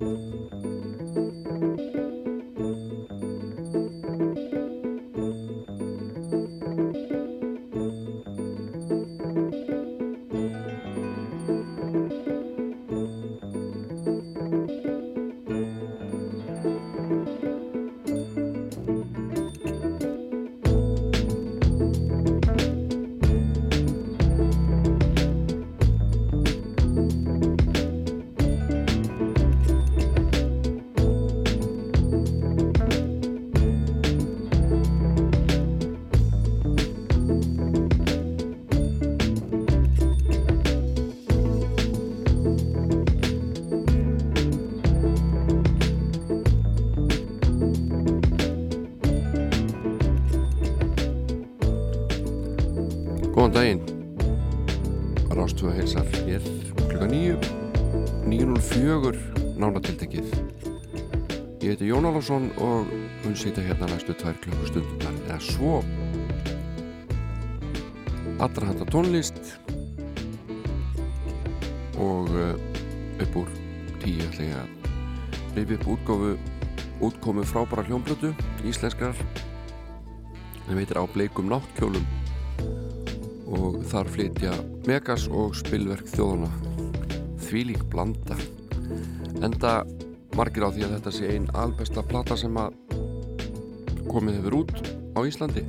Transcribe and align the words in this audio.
Góðan 0.00 0.77
Álásson 62.18 62.50
og 62.58 62.86
hún 63.22 63.36
sýta 63.38 63.62
hérna 63.62 63.86
næstu 63.86 64.10
tvær 64.10 64.34
klukkustundunar 64.42 65.14
eða 65.30 65.36
svo 65.38 65.74
allra 68.42 68.66
handa 68.66 68.86
tónlist 68.90 69.38
og 71.94 72.26
uh, 72.34 72.58
upp 73.22 73.36
úr 73.38 73.52
tíu 74.02 74.26
ætla 74.26 74.48
ég 74.48 74.56
að 74.58 75.54
reyfi 75.54 75.78
upp 75.78 75.86
útgáfu 75.94 76.32
útkomu 77.06 77.44
frábæra 77.46 77.86
hljómblötu 77.86 78.32
íslenskar. 78.66 79.14
Sem 80.66 80.74
heitir 80.74 80.98
á 80.98 81.06
bleikum 81.06 81.46
náttkjólum 81.54 82.02
og 83.46 83.78
þar 83.94 84.10
flytja 84.10 84.56
Megas 84.90 85.30
og 85.30 85.54
spilverk 85.54 86.10
þjóðana 86.10 86.50
þvílík 87.46 87.86
blanda. 87.94 88.34
Enda 89.38 89.84
margir 90.38 90.62
á 90.62 90.70
því 90.70 90.84
að 90.86 90.92
þetta 90.94 91.10
sé 91.16 91.28
einn 91.34 91.46
albesta 91.58 92.02
plata 92.06 92.36
sem 92.38 92.54
að 92.60 92.76
komið 94.06 94.36
hefur 94.38 94.56
út 94.60 94.76
á 95.18 95.20
Íslandi. 95.26 95.64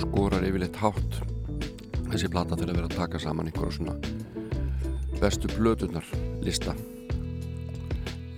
Skorar 0.00 0.46
yfirleitt 0.48 0.78
hátt 0.80 1.18
þessi 2.08 2.30
plata 2.32 2.56
til 2.56 2.70
að 2.70 2.78
vera 2.78 2.88
að 2.88 2.96
taka 2.96 3.20
saman 3.20 3.50
einhverjum 3.50 3.74
svona 3.76 5.18
bestu 5.18 5.50
blötunar 5.58 6.06
lista. 6.46 6.72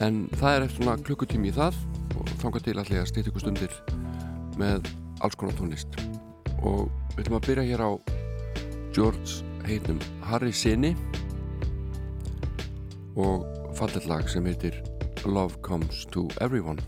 En 0.02 0.24
það 0.40 0.56
er 0.56 0.66
eftir 0.66 0.80
svona 0.80 0.96
klukkutími 1.06 1.52
í 1.52 1.54
það 1.54 1.78
og 2.16 2.34
þángar 2.42 2.66
til 2.66 2.76
allir 2.80 3.04
að 3.04 3.08
stýta 3.12 3.30
ykkur 3.30 3.44
stundir 3.44 3.78
með 4.58 4.90
alls 5.22 5.38
konar 5.38 5.54
tónlist. 5.60 6.00
Og 6.66 6.90
við 7.14 7.22
ætlum 7.28 7.38
að 7.38 7.46
byrja 7.46 7.68
hér 7.70 7.86
á 7.86 7.90
George 8.96 9.38
heitum 9.68 10.02
Harry 10.26 10.50
Sinni 10.56 10.96
og 13.14 13.59
fallet 13.74 14.04
lag 14.06 14.28
sem 14.28 14.46
heitir 14.46 14.82
Love 15.24 15.60
Comes 15.62 16.06
to 16.10 16.28
Everyone 16.40 16.78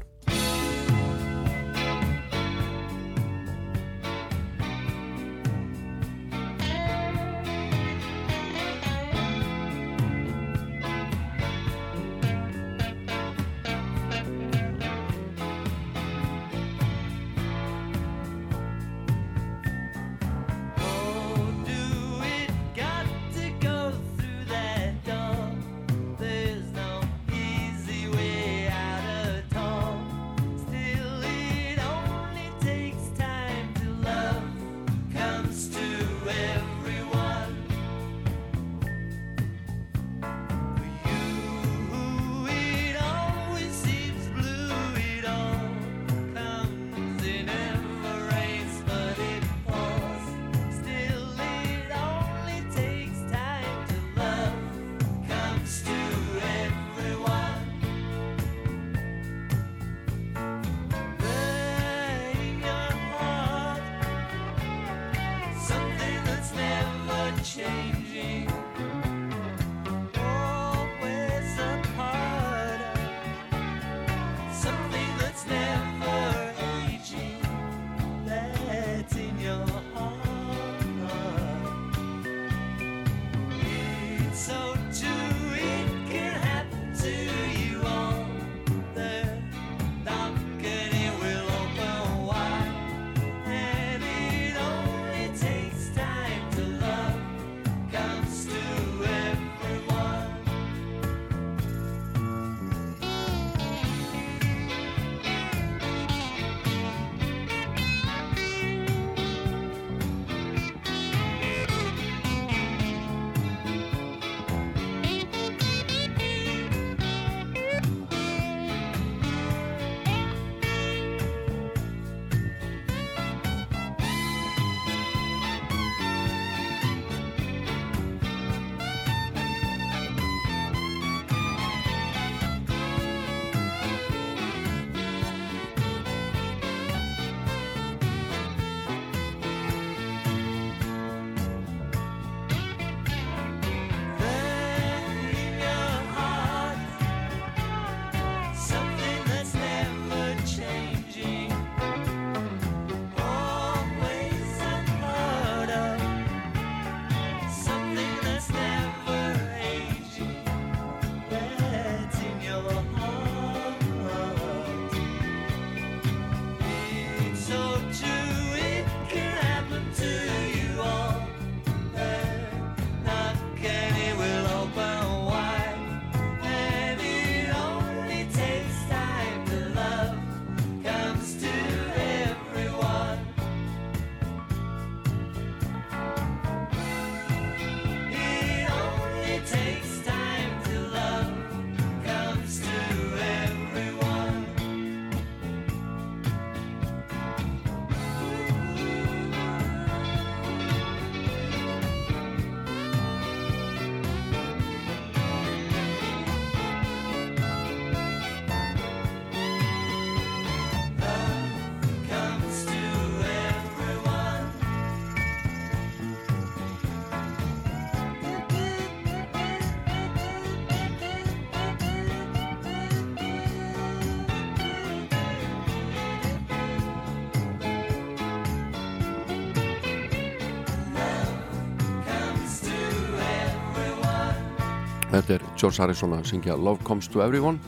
George 235.63 235.79
Harrison 235.79 236.11
að 236.17 236.25
syngja 236.27 236.57
Love 236.59 236.83
Comes 236.83 237.07
to 237.07 237.21
Everyone 237.23 237.61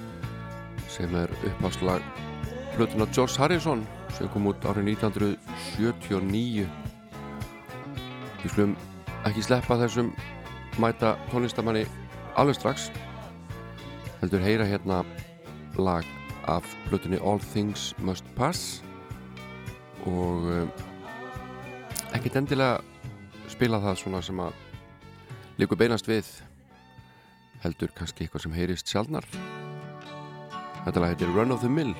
sem 0.90 1.12
er 1.14 1.30
uppháslag 1.46 2.02
plötuna 2.74 3.06
George 3.14 3.38
Harrison 3.38 3.84
sem 4.16 4.26
kom 4.34 4.48
út 4.50 4.64
árið 4.66 4.88
1979 4.96 6.64
Við 8.42 8.50
slum 8.50 8.72
ekki 9.28 9.44
sleppa 9.46 9.76
þessum 9.78 10.08
mæta 10.82 11.12
tónlistamanni 11.30 11.84
alveg 12.34 12.58
strax 12.58 12.88
heldur 14.24 14.42
heyra 14.42 14.66
hérna 14.66 15.04
lag 15.78 16.08
af 16.50 16.66
plötunni 16.88 17.20
All 17.22 17.38
Things 17.52 17.92
Must 18.02 18.26
Pass 18.34 18.82
og 20.02 20.50
um, 20.50 20.72
ekkert 22.10 22.40
endilega 22.42 22.82
spila 23.54 23.78
það 23.86 24.02
svona 24.02 24.24
sem 24.26 24.42
að 24.42 24.58
líku 25.62 25.78
beinast 25.78 26.10
við 26.10 26.26
heldur 27.64 27.92
kannski 27.96 28.24
eitthvað 28.24 28.46
sem 28.46 28.56
heyrist 28.56 28.90
sjálfnar 28.92 29.26
Þetta 30.84 31.00
lag 31.00 31.14
heitir 31.14 31.32
Run 31.32 31.54
of 31.54 31.64
the 31.64 31.70
Mill 31.72 31.94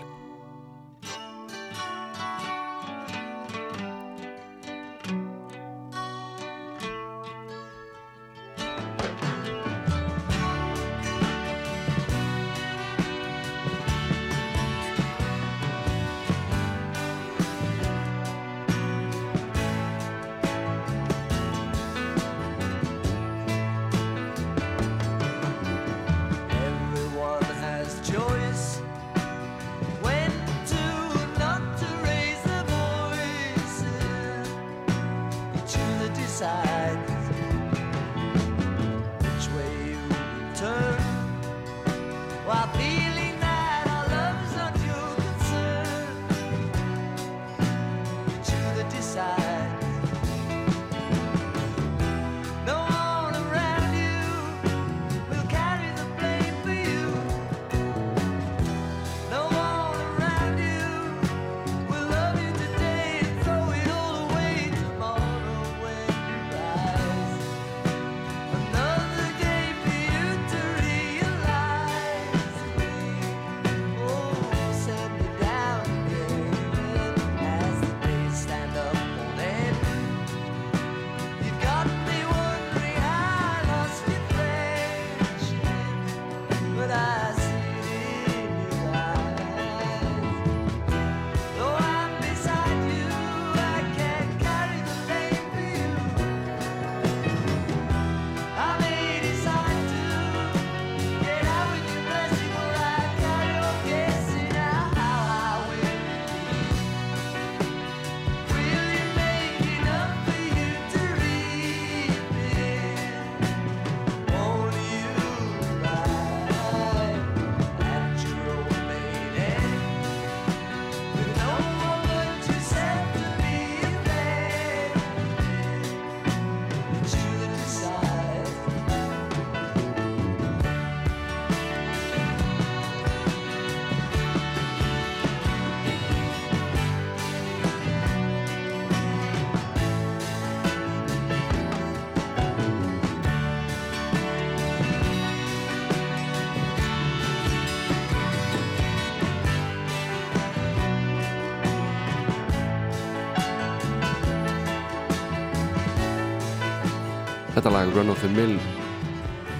Run 157.95 158.11
of 158.11 158.19
the 158.19 158.29
Mill 158.35 158.57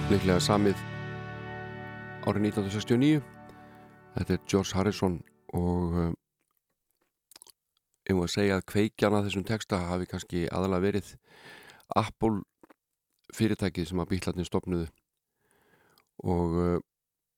líklega 0.09 0.41
samið 0.43 0.79
árið 2.27 2.49
1969 2.49 3.21
Þetta 4.17 4.35
er 4.35 4.41
George 4.51 4.75
Harrison 4.75 5.15
og 5.55 5.95
um, 6.01 6.17
ég 8.03 8.17
múið 8.17 8.25
að 8.25 8.33
segja 8.33 8.57
að 8.59 8.65
kveikjana 8.73 9.21
þessum 9.23 9.45
texta 9.47 9.79
hafi 9.87 10.09
kannski 10.11 10.43
aðalega 10.49 10.83
verið 10.83 11.13
Apple 11.95 12.43
fyrirtækið 13.39 13.87
sem 13.93 14.03
að 14.03 14.11
bílarnir 14.11 14.49
stopnuðu 14.51 14.91
og 16.27 16.59
uh, 16.65 16.77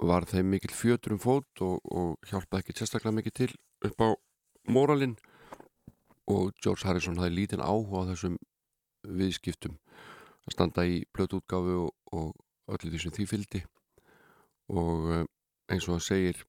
var 0.01 0.25
þeim 0.33 0.49
mikil 0.55 0.73
fjötur 0.73 1.13
um 1.13 1.21
fót 1.21 1.65
og, 1.67 1.77
og 1.93 2.17
hjálpaði 2.25 2.65
ekki 2.65 2.79
sérstaklega 2.79 3.19
mikið 3.19 3.37
til 3.43 3.51
upp 3.91 4.01
á 4.01 4.09
moralin 4.65 5.13
og 6.25 6.57
George 6.57 6.89
Harrison 6.89 7.21
hafi 7.21 7.37
lítinn 7.37 7.61
áhuga 7.61 8.01
á 8.01 8.09
þessum 8.15 8.41
viðskiptum 9.05 9.77
að 10.47 10.55
standa 10.55 10.85
í 10.87 11.01
plötuútgáfu 11.13 11.77
og, 11.83 11.91
og 12.15 12.73
öllu 12.73 12.91
því 12.91 13.01
sem 13.03 13.15
því 13.15 13.25
fylgdi 13.29 13.63
og 14.73 15.11
eh, 15.15 15.25
eins 15.71 15.87
og 15.87 15.97
hann 15.97 16.03
segir 16.03 16.43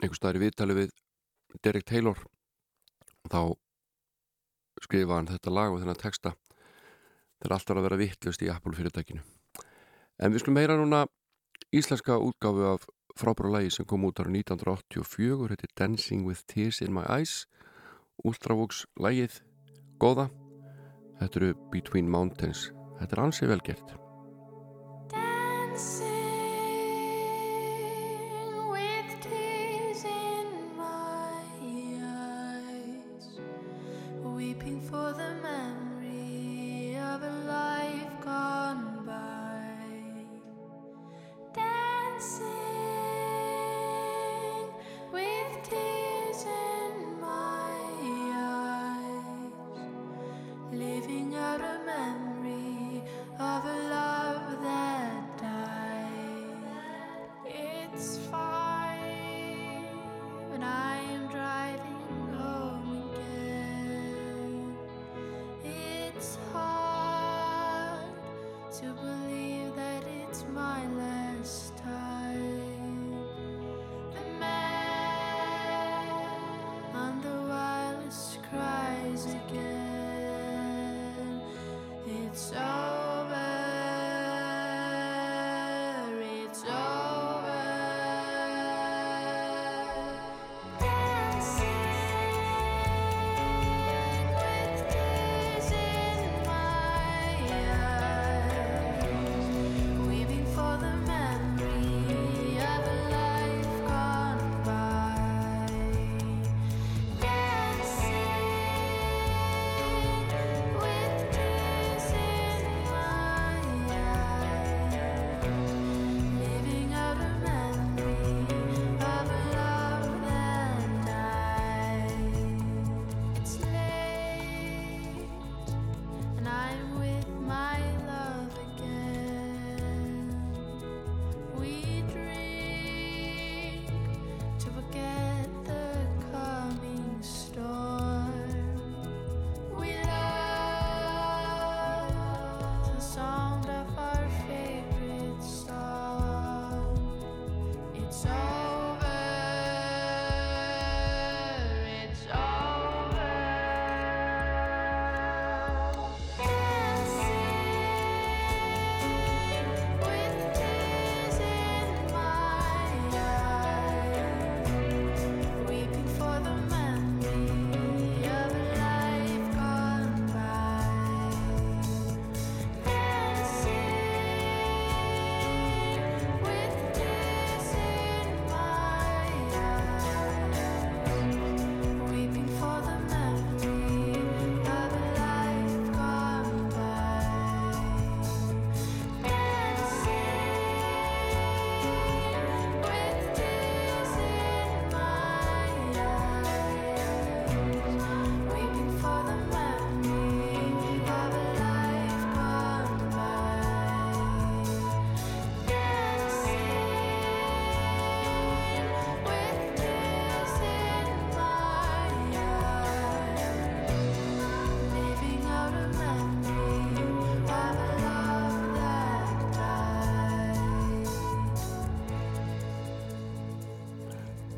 einhver 0.00 0.18
staðar 0.18 0.40
í 0.40 0.44
viðtali 0.46 0.76
við 0.76 0.94
Derek 1.64 1.86
Taylor 1.88 2.20
þá 3.28 3.52
skrifa 4.82 5.18
hann 5.18 5.30
þetta 5.30 5.52
lag 5.52 5.72
og 5.72 5.82
þennan 5.82 6.00
texta. 6.00 6.32
Þegar 7.38 7.54
allt 7.56 7.70
var 7.70 7.80
að 7.80 7.86
vera 7.86 8.00
vittlust 8.00 8.42
í 8.42 8.50
Apple 8.50 8.74
fyrirtækinu. 8.78 9.22
En 10.22 10.32
við 10.32 10.42
skulum 10.42 10.60
heyra 10.60 10.78
núna 10.80 11.04
íslenska 11.74 12.18
útgáfu 12.18 12.66
af 12.72 12.86
frábæra 13.18 13.52
lagi 13.58 13.72
sem 13.76 13.86
kom 13.88 14.06
út 14.08 14.20
ára 14.20 14.32
1984 14.32 15.52
þetta 15.52 15.68
er 15.68 15.74
Dancing 15.76 16.26
with 16.26 16.46
Tears 16.48 16.80
in 16.80 16.94
My 16.96 17.04
Eyes 17.12 17.42
Ultravox 18.24 18.86
lagið 18.96 19.42
góða 20.00 20.30
Þetta 21.22 21.38
eru 21.38 21.50
Between 21.70 22.08
Mountains. 22.10 22.72
Þetta 23.02 23.18
er 23.18 23.24
ansið 23.26 23.50
vel 23.50 23.62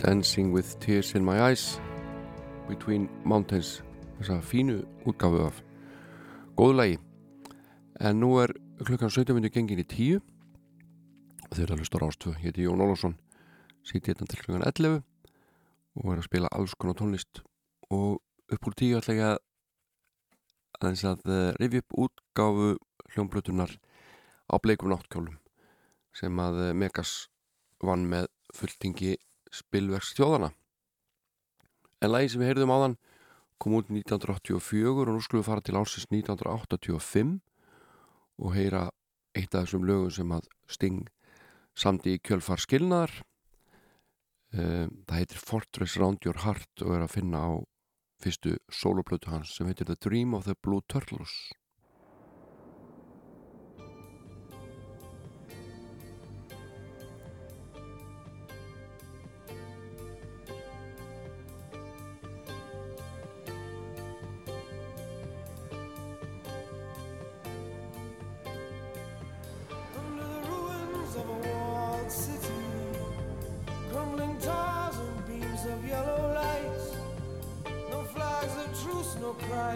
Dancing 0.04 0.52
with 0.52 0.78
Tears 0.80 1.14
in 1.14 1.24
My 1.24 1.40
Eyes 1.40 1.80
Between 2.68 3.08
Mountains. 3.24 3.80
Þessa 4.18 4.42
fínu 4.44 4.82
útgáfu 5.08 5.38
af 5.46 5.62
góðu 6.58 6.74
lagi. 6.76 6.98
En 8.04 8.20
nú 8.20 8.34
er 8.42 8.52
klukkan 8.84 9.08
17 9.08 9.32
minnur 9.32 9.54
gengin 9.54 9.80
í 9.80 9.86
10 9.88 10.20
og 10.20 11.56
þeir 11.56 11.64
eru 11.64 11.76
alveg 11.78 11.88
stóra 11.88 12.10
ástöð 12.12 12.36
ég 12.36 12.44
heiti 12.44 12.66
Jón 12.66 12.84
Ólafsson. 12.84 13.16
Sýti 13.80 14.12
hérna 14.12 14.28
til 14.28 14.44
klukkan 14.44 14.68
11 14.68 15.00
og 15.96 16.12
er 16.12 16.20
að 16.20 16.28
spila 16.28 16.52
alls 16.52 16.76
konar 16.76 17.00
tónlist. 17.00 17.40
Og 17.88 18.20
upp 18.52 18.68
úr 18.68 18.76
10 18.76 19.00
ætla 19.00 19.16
ég 19.16 19.26
að 19.32 19.42
aðeins 20.82 21.08
að 21.08 21.28
uh, 21.32 21.52
rifja 21.56 21.80
upp 21.80 22.00
útgáfu 22.04 22.74
hljómblötunar 23.14 23.78
á 24.52 24.54
bleikum 24.60 24.92
náttkjólum 24.92 25.40
sem 26.12 26.44
að 26.44 26.66
uh, 26.68 26.74
Megas 26.76 27.22
vann 27.80 28.04
með 28.04 28.28
fulltingi 28.52 29.16
spilverks 29.54 30.14
þjóðana 30.18 30.52
en 32.04 32.12
lagi 32.12 32.32
sem 32.32 32.42
við 32.42 32.52
heyrðum 32.52 32.74
áðan 32.74 32.96
kom 33.62 33.76
út 33.78 33.90
1984 33.92 34.92
og 34.92 35.12
nú 35.14 35.20
skulum 35.24 35.42
við 35.42 35.48
fara 35.48 35.64
til 35.64 35.76
ársins 35.78 36.08
1985 36.10 37.36
og 38.44 38.56
heyra 38.56 38.88
eitt 39.34 39.54
af 39.54 39.64
þessum 39.64 39.86
lögum 39.88 40.12
sem 40.12 40.34
að 40.34 40.48
Sting 40.70 41.06
samdi 41.74 42.16
í 42.16 42.22
kjölfar 42.22 42.62
skilnaðar. 42.62 43.12
Um, 44.54 45.02
það 45.08 45.18
heitir 45.18 45.42
Fortress 45.42 45.96
Round 45.98 46.26
Your 46.26 46.44
Heart 46.44 46.84
og 46.84 46.94
er 46.94 47.06
að 47.06 47.14
finna 47.16 47.40
á 47.42 47.52
fyrstu 48.22 48.54
soloplötu 48.70 49.32
hans 49.32 49.56
sem 49.56 49.66
heitir 49.66 49.88
The 49.88 49.98
Dream 49.98 50.36
of 50.36 50.46
the 50.46 50.54
Blue 50.62 50.84
Turtles 50.86 51.32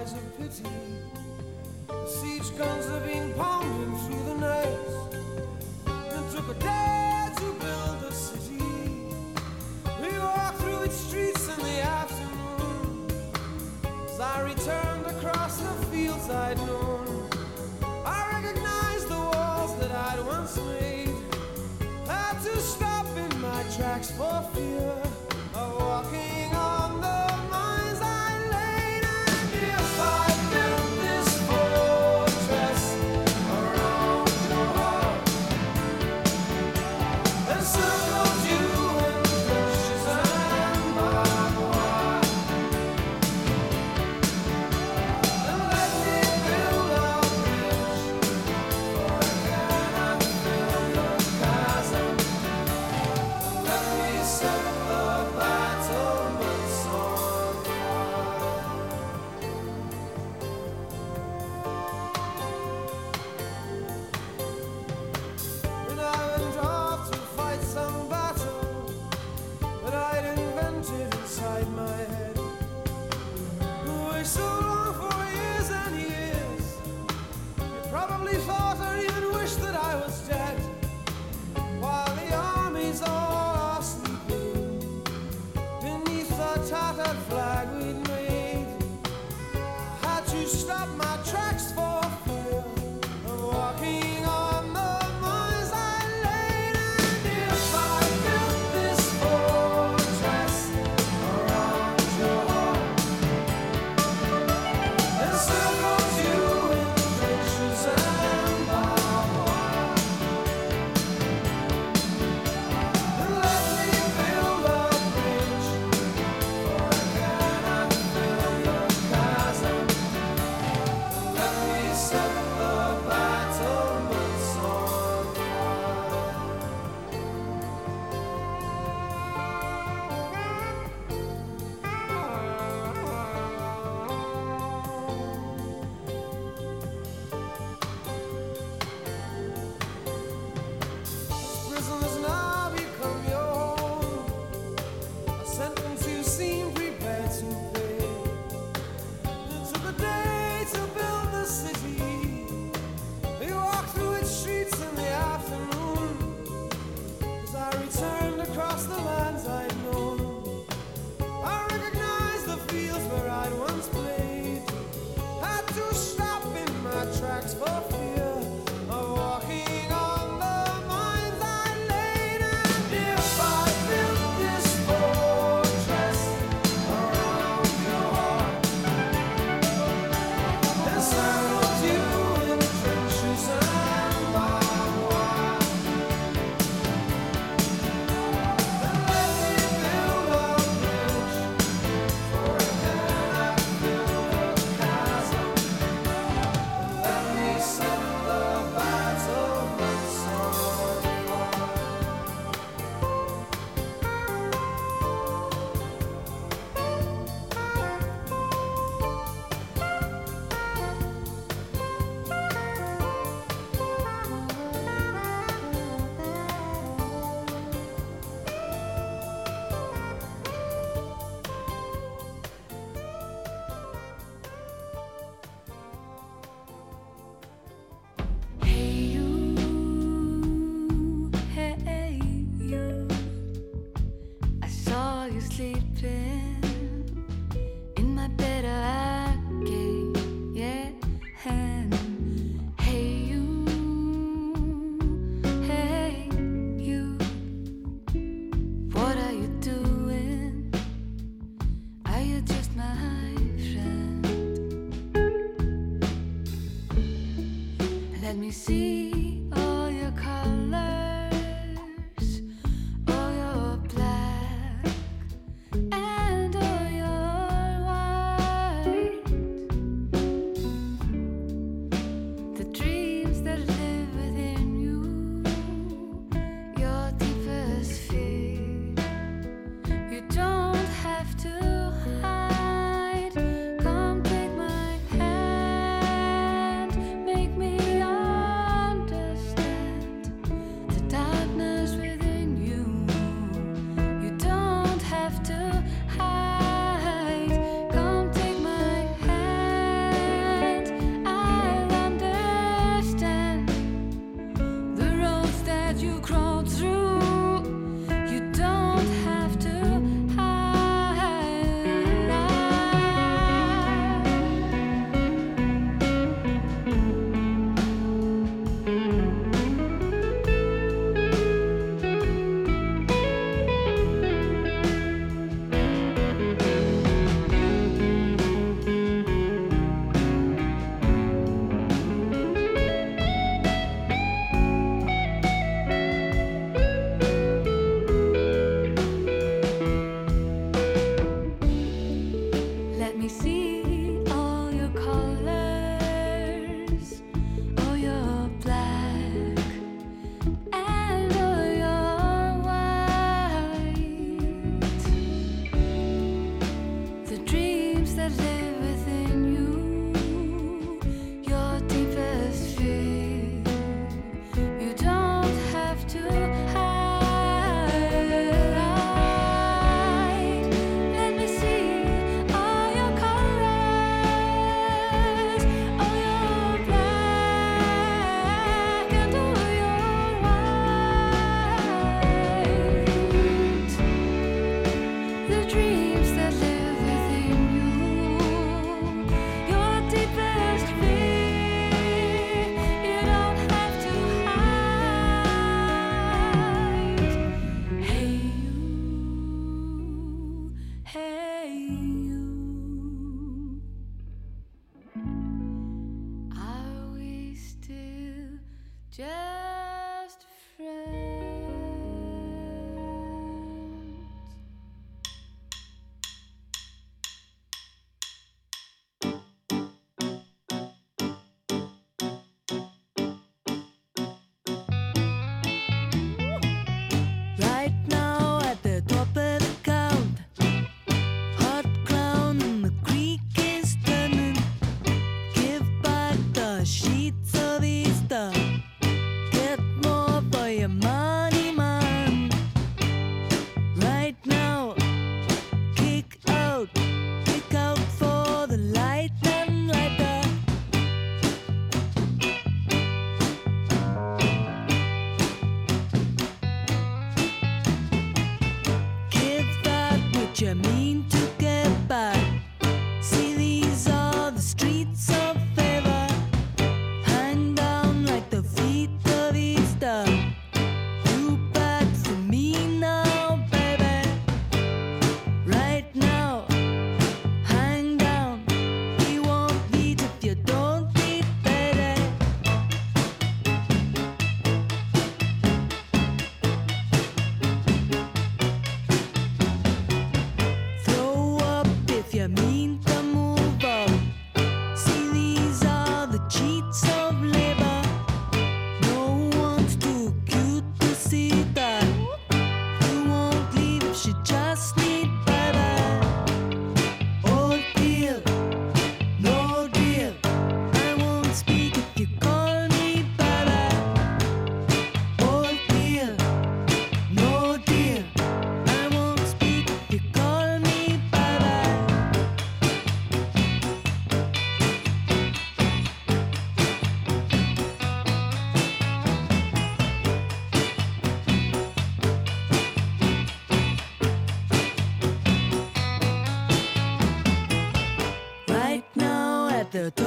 of 0.00 0.38
pity. 0.38 0.62
The 1.88 2.07
siege 2.07 2.57
guns 2.57 2.87
are 2.87 3.00
being 3.00 3.33
pounding 3.35 3.97
through 3.99 4.25
the 4.26 4.35
night. 4.35 4.78
It 5.87 6.33
took 6.33 6.49
a 6.49 6.59
day 6.61 7.28
to 7.37 7.52
build 7.64 8.05
a 8.05 8.12
city. 8.12 8.62
We 10.00 10.19
walked 10.21 10.59
through 10.61 10.83
its 10.83 10.95
streets 10.95 11.49
in 11.49 11.59
the 11.64 11.81
afternoon. 11.83 13.09
As 14.05 14.21
I 14.21 14.43
returned 14.43 15.07
across 15.07 15.59
the 15.59 15.87
fields 15.90 16.31
I'd 16.31 16.59
known. 16.59 17.28
I 18.07 18.40
recognized 18.40 19.09
the 19.09 19.19
walls 19.19 19.76
that 19.81 19.90
I'd 19.90 20.25
once 20.25 20.57
made. 20.59 21.11
Had 22.07 22.40
to 22.45 22.57
stop 22.61 23.07
in 23.17 23.40
my 23.40 23.64
tracks 23.76 24.12
for 24.12 24.49
fear 24.55 24.98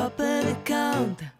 copa 0.01 0.23
da. 1.19 1.30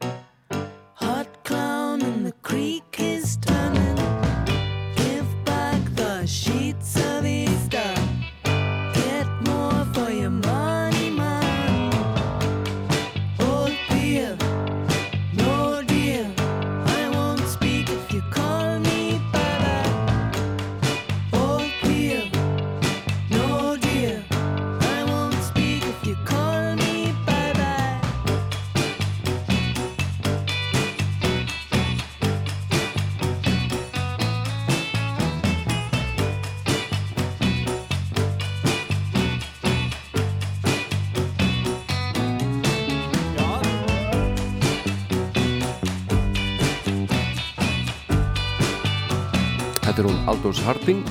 Aldous 50.32 50.62
Harding. 50.64 51.02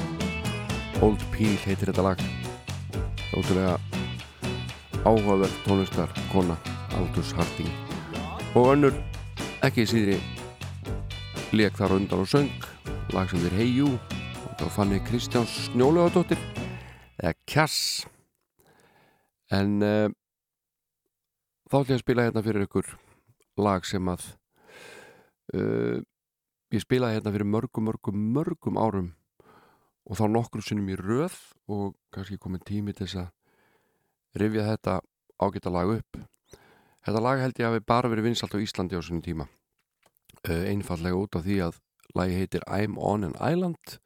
Old 1.04 1.20
Peel 1.28 1.58
heitir 1.66 1.90
þetta 1.90 2.04
lag. 2.06 2.20
Ótrúlega 3.36 3.74
áhugaverð 5.04 5.58
tónlistar 5.66 6.14
kona 6.30 6.56
Aldous 6.96 7.34
Harding. 7.36 7.68
Og 8.56 8.70
önnur 8.72 8.96
ekki 9.66 9.84
síðri 9.90 10.16
leik 11.52 11.76
þar 11.76 11.98
undan 11.98 12.24
og 12.24 12.30
söng 12.32 12.48
lag 13.12 13.28
sem 13.28 13.44
þeir 13.44 13.58
Hey 13.58 13.68
You. 13.74 13.92
Og 13.92 14.56
það 14.62 14.72
fann 14.78 14.96
ég 14.96 15.04
Kristjáns 15.10 15.58
Snjólaugardóttir 15.66 16.40
eða 17.20 17.36
Kjass. 17.44 18.06
En 19.52 19.82
uh, 19.84 20.08
þá 21.68 21.82
ætlum 21.82 21.92
ég 21.92 21.98
að 21.98 22.06
spila 22.06 22.30
hérna 22.30 22.46
fyrir 22.48 22.64
ykkur 22.70 22.94
lag 23.60 23.84
sem 23.84 24.14
að 24.16 24.30
uh, 25.52 26.00
ég 26.70 26.84
spilaði 26.84 27.18
hérna 27.18 27.32
fyrir 27.34 27.48
mörgum, 27.50 27.84
mörgum, 27.88 28.16
mörgum 28.34 28.76
árum 28.78 29.08
og 30.06 30.18
þá 30.18 30.24
nokkru 30.30 30.62
sinnum 30.64 30.90
í 30.90 30.98
röð 30.98 31.36
og 31.70 31.94
kannski 32.14 32.38
komið 32.42 32.66
tími 32.70 32.92
til 32.94 33.06
þess 33.06 33.20
að 33.24 33.28
rifja 34.42 34.68
þetta 34.68 34.94
ágæta 35.40 35.70
lag 35.74 35.88
upp. 35.96 36.12
Þetta 37.00 37.20
lag 37.24 37.40
held 37.40 37.56
ég 37.58 37.66
að 37.68 37.76
við 37.78 37.88
bara 37.88 38.10
verið 38.12 38.26
vinsalt 38.28 38.54
á 38.54 38.62
Íslandi 38.62 38.98
á 38.98 39.02
svona 39.02 39.24
tíma. 39.24 39.44
Einfallega 40.46 41.16
út 41.20 41.36
af 41.36 41.44
því 41.46 41.56
að 41.66 41.74
lagi 42.14 42.34
heitir 42.38 42.62
I'm 42.66 42.94
on 42.98 43.24
an 43.24 43.38
Island 43.38 43.98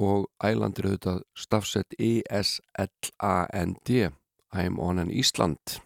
og 0.00 0.26
Island 0.42 0.78
er 0.78 0.86
auðvitað 0.88 1.18
stafsett 1.36 1.90
I-S-L-A-N-D 1.98 3.88
I'm 4.54 4.78
on 4.80 4.98
an 5.02 5.10
Ísland 5.10 5.80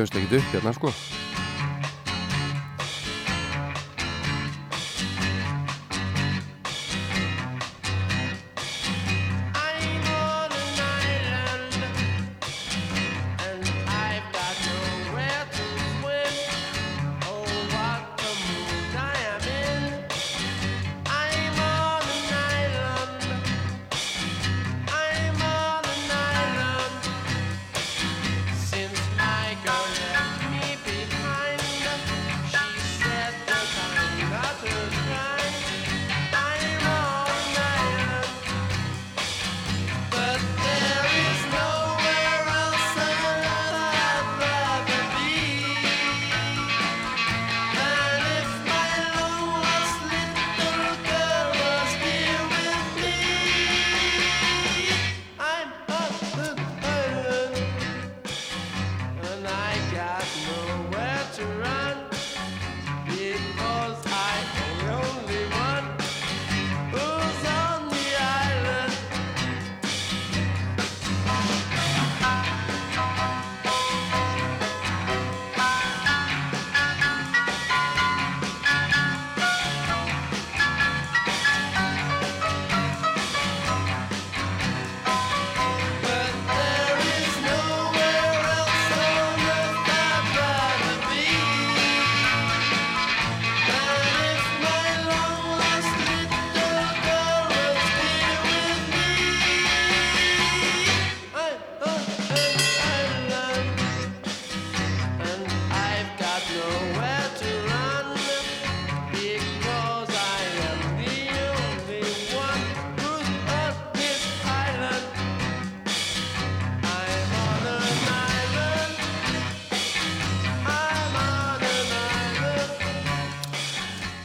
við 0.00 0.08
gefumst 0.08 0.16
ekkert 0.16 0.38
upp 0.40 0.54
hérna 0.54 0.72
sko 0.72 1.09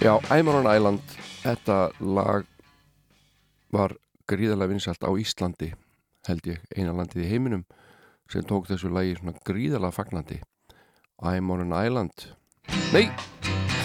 Já, 0.05 0.19
I'm 0.29 0.47
on 0.47 0.67
an 0.67 0.67
island. 0.69 1.01
Þetta 1.41 1.75
lag 1.97 2.43
var 3.73 3.95
gríðarlega 4.29 4.75
vinsalt 4.75 5.01
á 5.01 5.09
Íslandi 5.17 5.71
held 6.27 6.45
ég, 6.45 6.59
eina 6.77 6.93
landið 6.93 7.23
í 7.23 7.29
heiminum 7.31 7.63
sem 8.29 8.45
tók 8.45 8.67
þessu 8.69 8.91
lagi 8.93 9.15
svona 9.17 9.33
gríðarlega 9.49 9.97
fagnandi. 9.97 10.37
I'm 11.25 11.49
on 11.49 11.65
an 11.65 11.73
island. 11.73 12.27
Nei, 12.93 13.09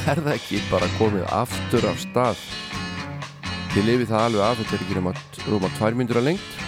er 0.04 0.20
það 0.20 0.34
ekki 0.34 0.60
bara 0.68 0.92
komið 0.98 1.24
aftur 1.32 1.88
af 1.88 2.04
stað? 2.04 2.44
Þið 3.72 3.88
lifið 3.88 4.12
það 4.12 4.26
alveg 4.26 4.44
af 4.44 4.60
þetta 4.60 4.76
er 4.76 4.84
ekki 4.84 5.00
um 5.00 5.68
að 5.70 5.76
tværmyndur 5.80 6.20
að 6.20 6.28
lengt 6.28 6.64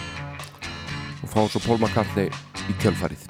og 1.21 1.29
fá 1.29 1.41
svo 1.45 1.61
Pólma 1.67 1.93
Karni 1.93 2.31
í 2.73 2.81
kjölfarið. 2.81 3.29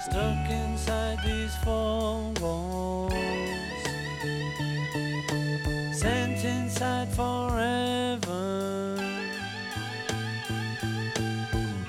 stuck 0.00 0.48
inside 0.48 1.18
these 1.24 1.54
four 1.56 2.30
walls, 2.40 3.12
sent 5.92 6.44
inside 6.44 7.08
forever, 7.08 8.96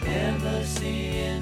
never 0.04 0.63
seeing. 0.65 1.38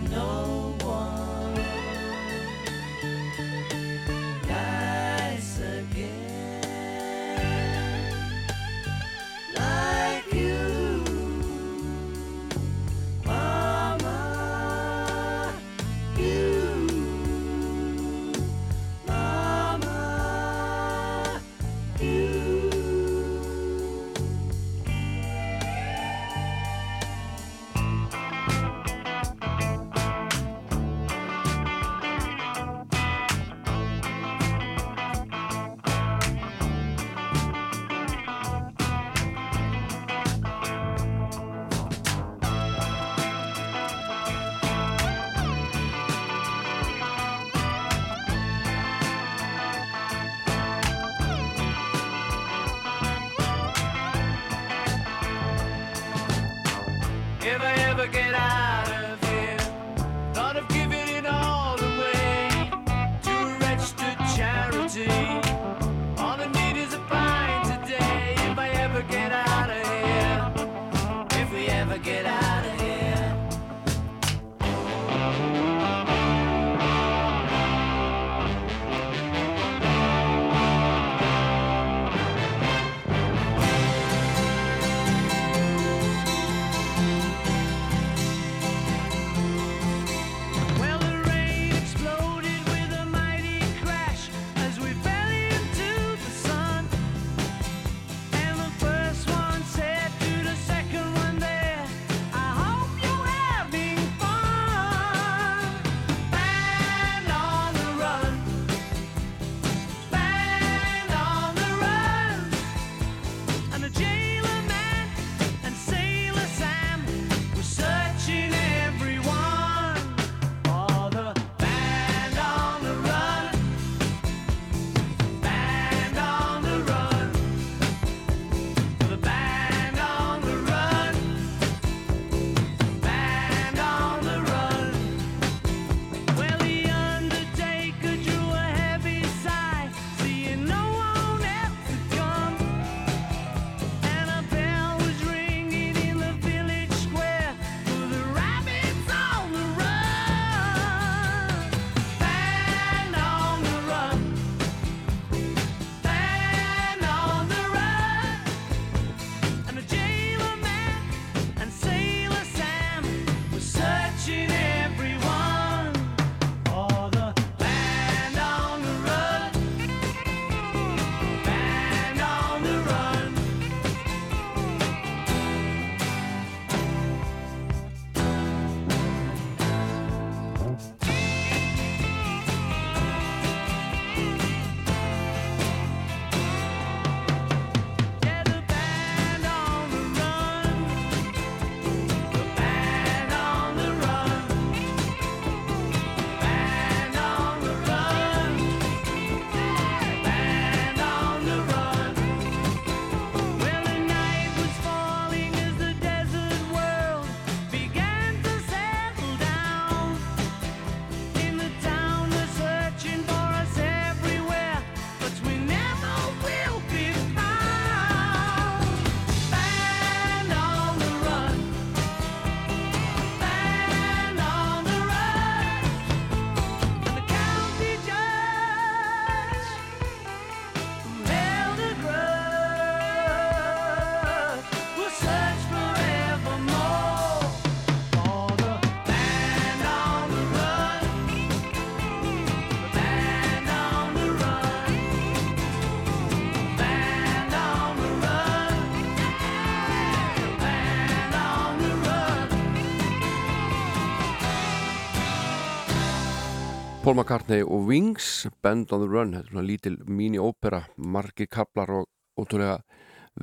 Paul 257.08 257.22
McCartney 257.22 257.62
og 257.64 257.86
Wings 257.88 258.50
Band 258.60 258.92
on 258.92 259.00
the 259.00 259.08
Run, 259.08 259.30
þetta 259.32 259.46
er 259.46 259.52
svona 259.54 259.62
lítil 259.64 259.94
mini-ópera, 260.12 260.82
margir 261.00 261.48
kaplar 261.48 261.94
og 261.96 262.10
ótrúlega 262.36 262.82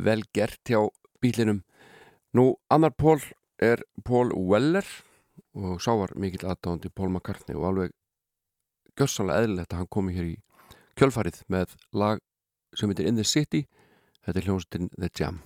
vel 0.05 0.21
gert 0.37 0.61
hjá 0.69 0.83
bílinum. 1.25 1.63
Nú, 2.37 2.45
annar 2.69 2.93
Paul 2.93 3.25
er 3.57 3.81
Paul 4.05 4.35
Weller 4.37 4.85
og 5.57 5.81
sá 5.81 5.95
var 5.97 6.13
mikill 6.13 6.45
aðdáðandi 6.45 6.93
Paul 6.93 7.15
McCartney 7.15 7.57
og 7.57 7.71
alveg 7.71 7.95
gössanlega 9.01 9.47
eðlilegt 9.47 9.73
að 9.73 9.81
hann 9.81 9.93
komi 9.97 10.19
hér 10.19 10.29
í 10.35 10.37
kjölfarið 11.01 11.41
með 11.49 11.73
lag 11.97 12.21
sem 12.77 12.93
heitir 12.93 13.09
In 13.09 13.17
the 13.17 13.25
City 13.25 13.65
þetta 14.27 14.43
er 14.43 14.51
hljómsveitin 14.51 14.93
The 14.99 15.09
Jam 15.09 15.41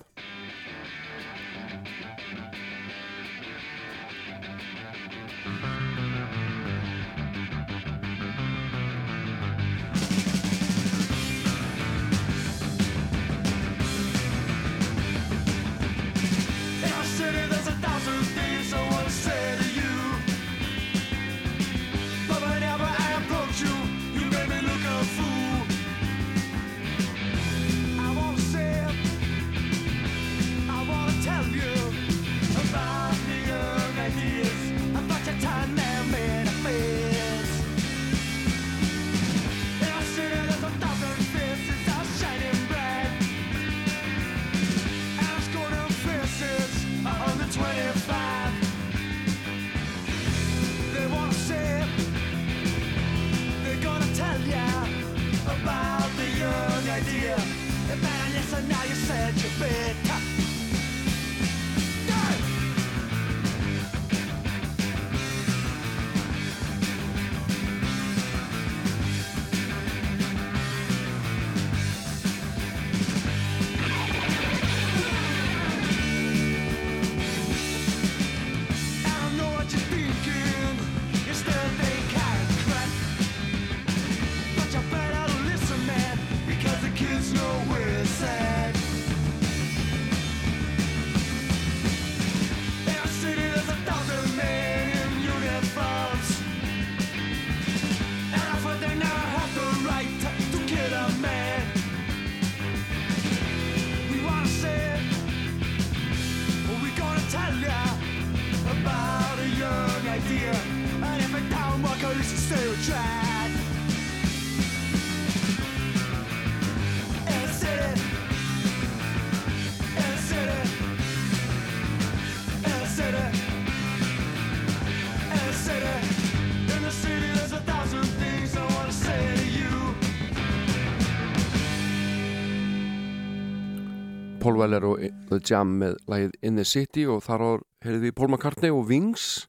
Weller 134.69 134.85
og 134.85 135.01
The 135.29 135.39
Jam 135.41 135.71
með 135.81 135.95
lagið 136.09 136.33
In 136.45 136.59
the 136.59 136.65
City 136.67 137.05
og 137.09 137.23
þar 137.25 137.41
á 137.41 137.49
heyrðum 137.85 138.03
við 138.05 138.15
Paul 138.19 138.27
McCartney 138.29 138.73
og 138.73 138.85
Wings 138.89 139.47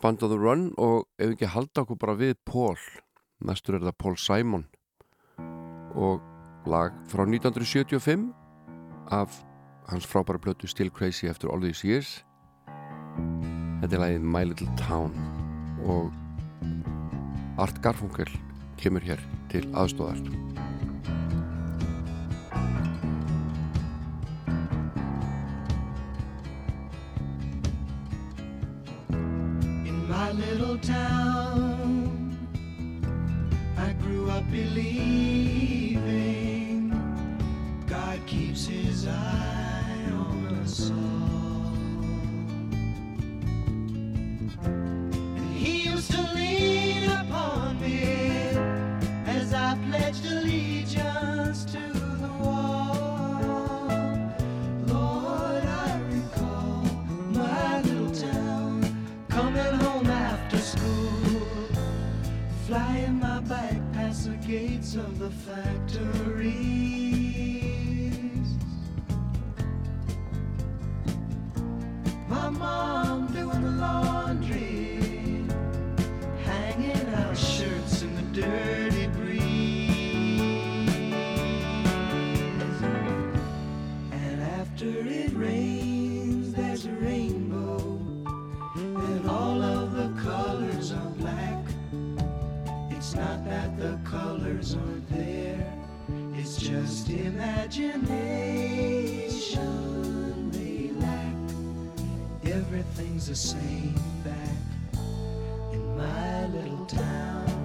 Band 0.00 0.24
of 0.24 0.32
the 0.32 0.38
Run 0.40 0.70
og 0.80 1.04
ef 1.20 1.26
við 1.28 1.34
ekki 1.36 1.50
halda 1.52 1.82
okkur 1.84 1.98
bara 2.00 2.16
við 2.16 2.38
Paul 2.48 2.78
næstur 3.44 3.76
er 3.76 3.84
það 3.84 3.98
Paul 4.00 4.16
Simon. 4.16 4.64
Og 5.92 6.22
lag 6.64 6.96
frá 7.12 7.26
1975 7.26 8.30
af 9.12 9.36
hans 9.90 10.08
frábæra 10.08 10.40
plötu 10.40 10.70
Still 10.70 10.90
Crazy 10.90 11.28
After 11.28 11.52
All 11.52 11.60
These 11.60 11.84
Years. 11.84 12.24
Þetta 13.82 13.98
er 13.98 14.04
lagið 14.06 14.28
My 14.32 14.46
Little 14.48 14.70
Town 14.80 15.12
og 15.84 16.08
Art 17.60 17.82
Garfunkel 17.84 18.32
kemur 18.80 19.04
hér 19.04 19.20
til 19.52 19.66
aðstóðar 19.76 20.24
little 30.50 30.78
town, 30.78 32.36
I 33.76 33.92
grew 34.02 34.30
up 34.30 34.50
believing 34.50 36.02
God 37.86 38.18
keeps 38.26 38.66
his 38.66 39.06
eye 39.06 40.08
on 40.12 40.46
us 40.62 40.90
all. 40.90 41.41
Mom 72.58 73.26
doing 73.32 73.62
the 73.62 73.70
laundry, 73.70 75.44
hanging 76.44 77.14
out 77.14 77.36
shirts 77.36 78.02
in 78.02 78.14
the 78.16 78.22
dirty 78.40 79.06
breeze. 79.08 79.90
And 84.12 84.42
after 84.60 84.88
it 84.88 85.32
rains, 85.34 86.54
there's 86.54 86.86
a 86.86 86.92
rainbow, 86.92 87.98
and 88.76 89.28
all 89.28 89.60
of 89.62 89.92
the 89.94 90.08
colors 90.22 90.92
are 90.92 91.10
black. 91.18 91.64
It's 92.90 93.14
not 93.14 93.44
that 93.46 93.76
the 93.78 93.98
colors 94.04 94.74
aren't 94.74 95.08
there, 95.10 95.72
it's 96.34 96.56
just 96.56 97.10
imagination. 97.10 99.91
Everything's 102.72 103.26
the 103.26 103.34
same 103.34 103.94
back 104.24 104.94
in 105.74 105.94
my 105.94 106.46
little 106.46 106.86
town. 106.86 107.61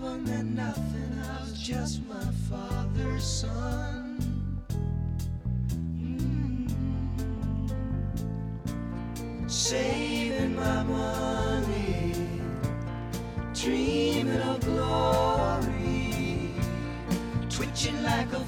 never 0.00 0.18
meant 0.18 0.54
nothing, 0.54 1.20
I 1.24 1.40
was 1.40 1.58
just 1.58 2.06
my 2.06 2.24
father's 2.48 3.24
son. 3.24 4.20
Mm. 5.96 6.70
Saving 9.50 10.54
my 10.54 10.82
money, 10.84 12.14
dreaming 13.54 14.40
of 14.40 14.60
glory, 14.60 16.52
twitching 17.48 18.02
like 18.02 18.32
a 18.32 18.40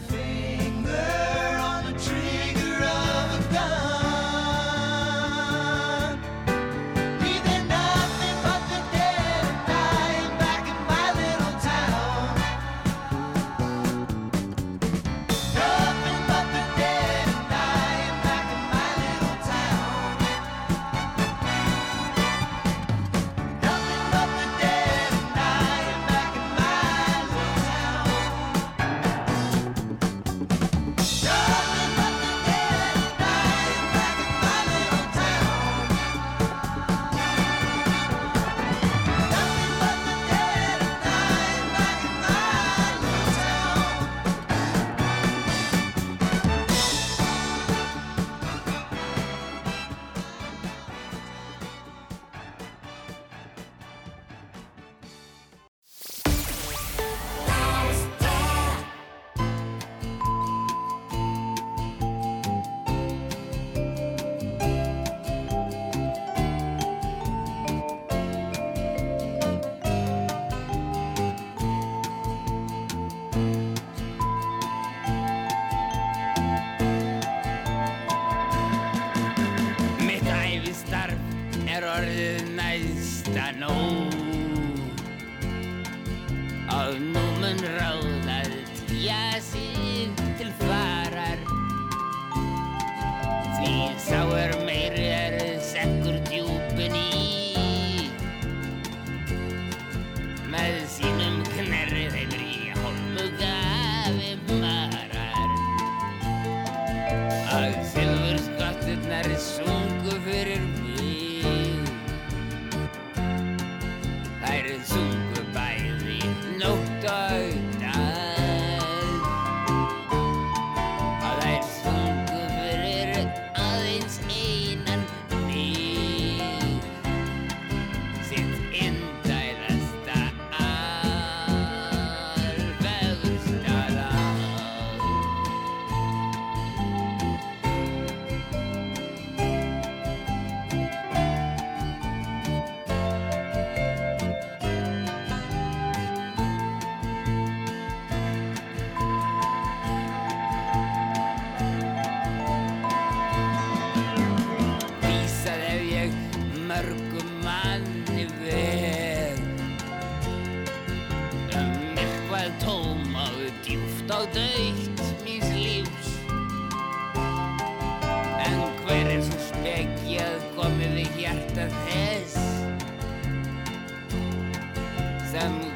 and 175.40 175.69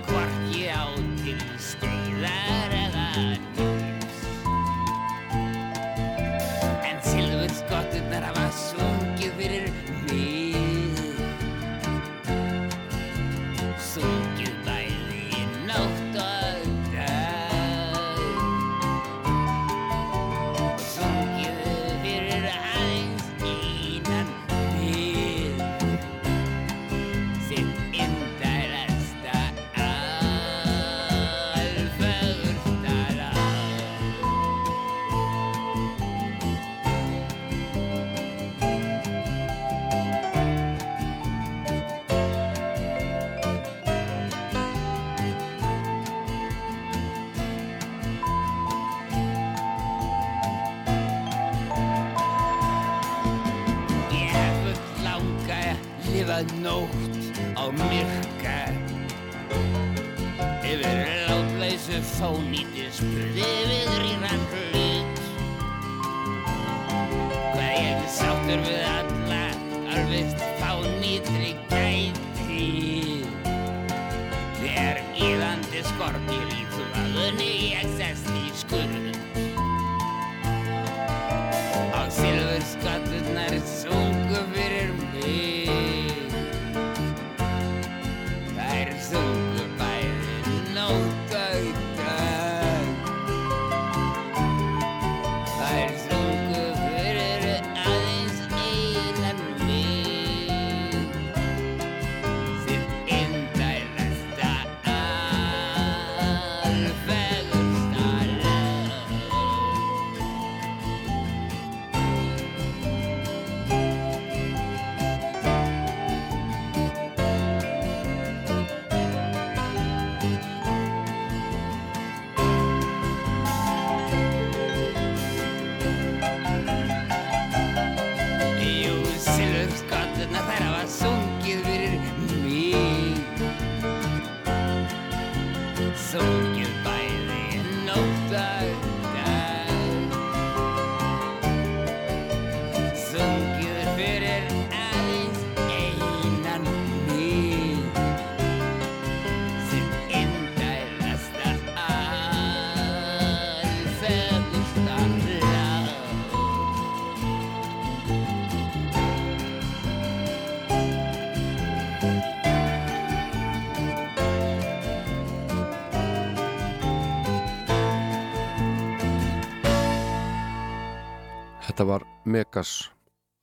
Megas 172.24 172.90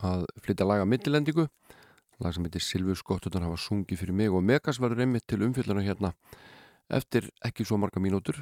að 0.01 0.25
flytja 0.41 0.65
laga 0.65 0.87
mittilendingu 0.89 1.47
lag 2.21 2.33
sem 2.35 2.45
heitir 2.45 2.63
Silfur 2.63 2.97
Skottutan 2.97 3.45
hafa 3.45 3.59
sungið 3.59 4.01
fyrir 4.01 4.17
mig 4.17 4.33
og 4.33 4.43
Megas 4.45 4.79
verður 4.81 5.05
einmitt 5.05 5.27
til 5.29 5.41
umfjölduna 5.45 5.85
hérna 5.85 6.13
eftir 6.91 7.29
ekki 7.45 7.65
svo 7.65 7.79
marga 7.81 8.01
mínútur 8.03 8.41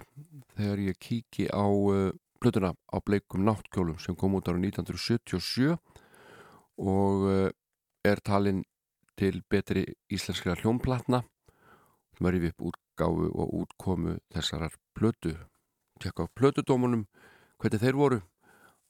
þegar 0.58 0.82
ég 0.88 1.00
kíki 1.00 1.48
á 1.52 1.64
uh, 1.64 2.12
plötuna 2.42 2.74
á 2.74 2.98
bleikum 3.04 3.46
náttkjólum 3.46 4.00
sem 4.00 4.16
kom 4.16 4.36
út 4.40 4.50
ára 4.50 4.60
1977 4.60 5.76
og 6.80 7.28
uh, 7.28 7.50
er 8.04 8.24
talinn 8.24 8.64
til 9.20 9.42
betri 9.52 9.86
íslenskra 10.12 10.56
hljómplatna 10.60 11.22
sem 12.18 12.28
er 12.28 12.40
yfir 12.40 12.56
upp 12.56 12.72
útgáfu 12.72 13.30
og 13.32 13.56
útkomu 13.64 14.18
þessarar 14.34 14.76
plötu. 14.96 15.36
Tjekka 16.00 16.28
á 16.28 16.32
plötudómunum 16.32 17.08
hvernig 17.60 17.84
þeir 17.84 18.00
voru 18.00 18.22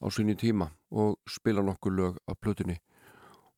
á 0.01 0.07
sinni 0.13 0.37
tíma 0.37 0.69
og 0.91 1.17
spila 1.29 1.63
nokkur 1.65 1.93
lög 1.93 2.17
af 2.27 2.37
plötunni. 2.41 2.77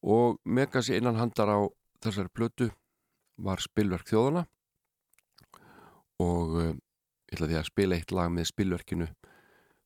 Og 0.01 0.39
Megasi 0.45 0.97
innan 0.97 1.19
handar 1.19 1.49
á 1.49 1.59
þessari 2.01 2.33
plötu 2.33 2.71
var 3.37 3.61
spilverk 3.61 4.07
þjóðana 4.09 4.45
og 6.21 6.55
uh, 6.57 6.71
ég 7.31 7.37
ætla 7.37 7.49
því 7.49 7.59
að 7.59 7.69
spila 7.69 7.97
eitt 7.97 8.11
lag 8.13 8.31
með 8.33 8.51
spilverkinu 8.51 9.07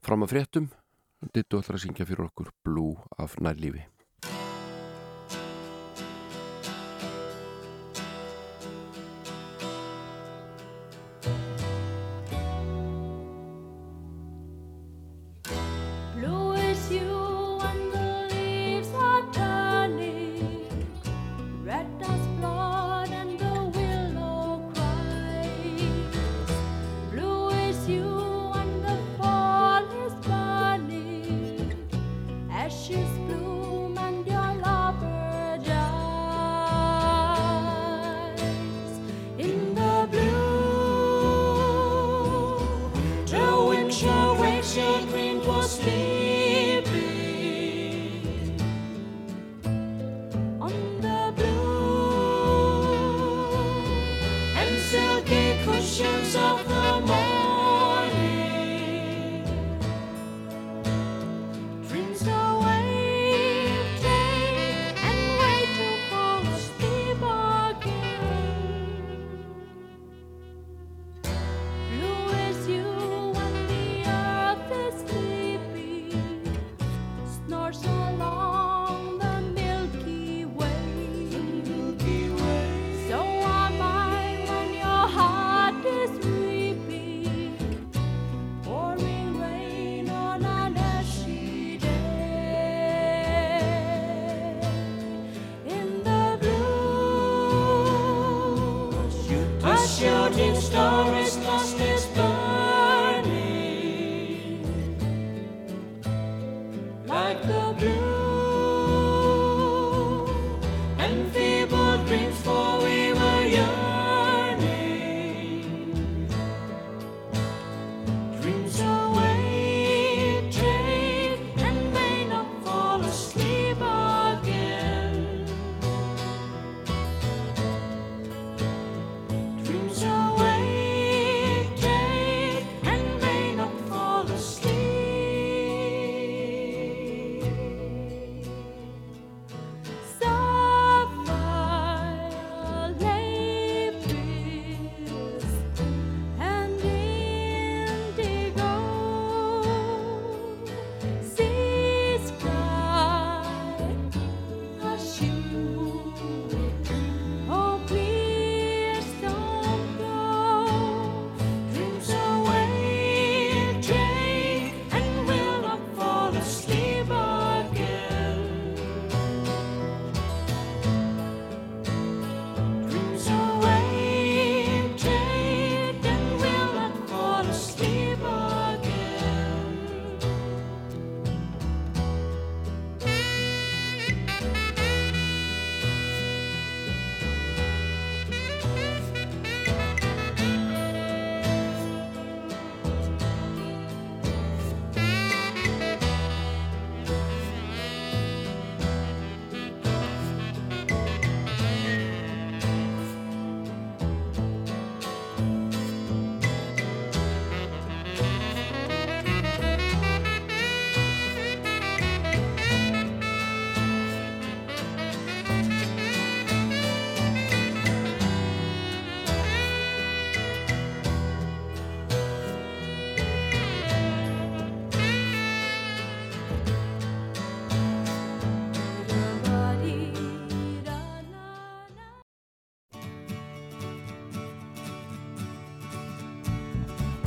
fram 0.04 0.26
að 0.26 0.36
fréttum. 0.36 0.70
Dittu 1.34 1.60
ætlar 1.60 1.80
að 1.80 1.86
syngja 1.88 2.08
fyrir 2.08 2.28
okkur 2.28 2.52
Blue 2.64 3.00
af 3.18 3.38
nærlífi 3.40 3.86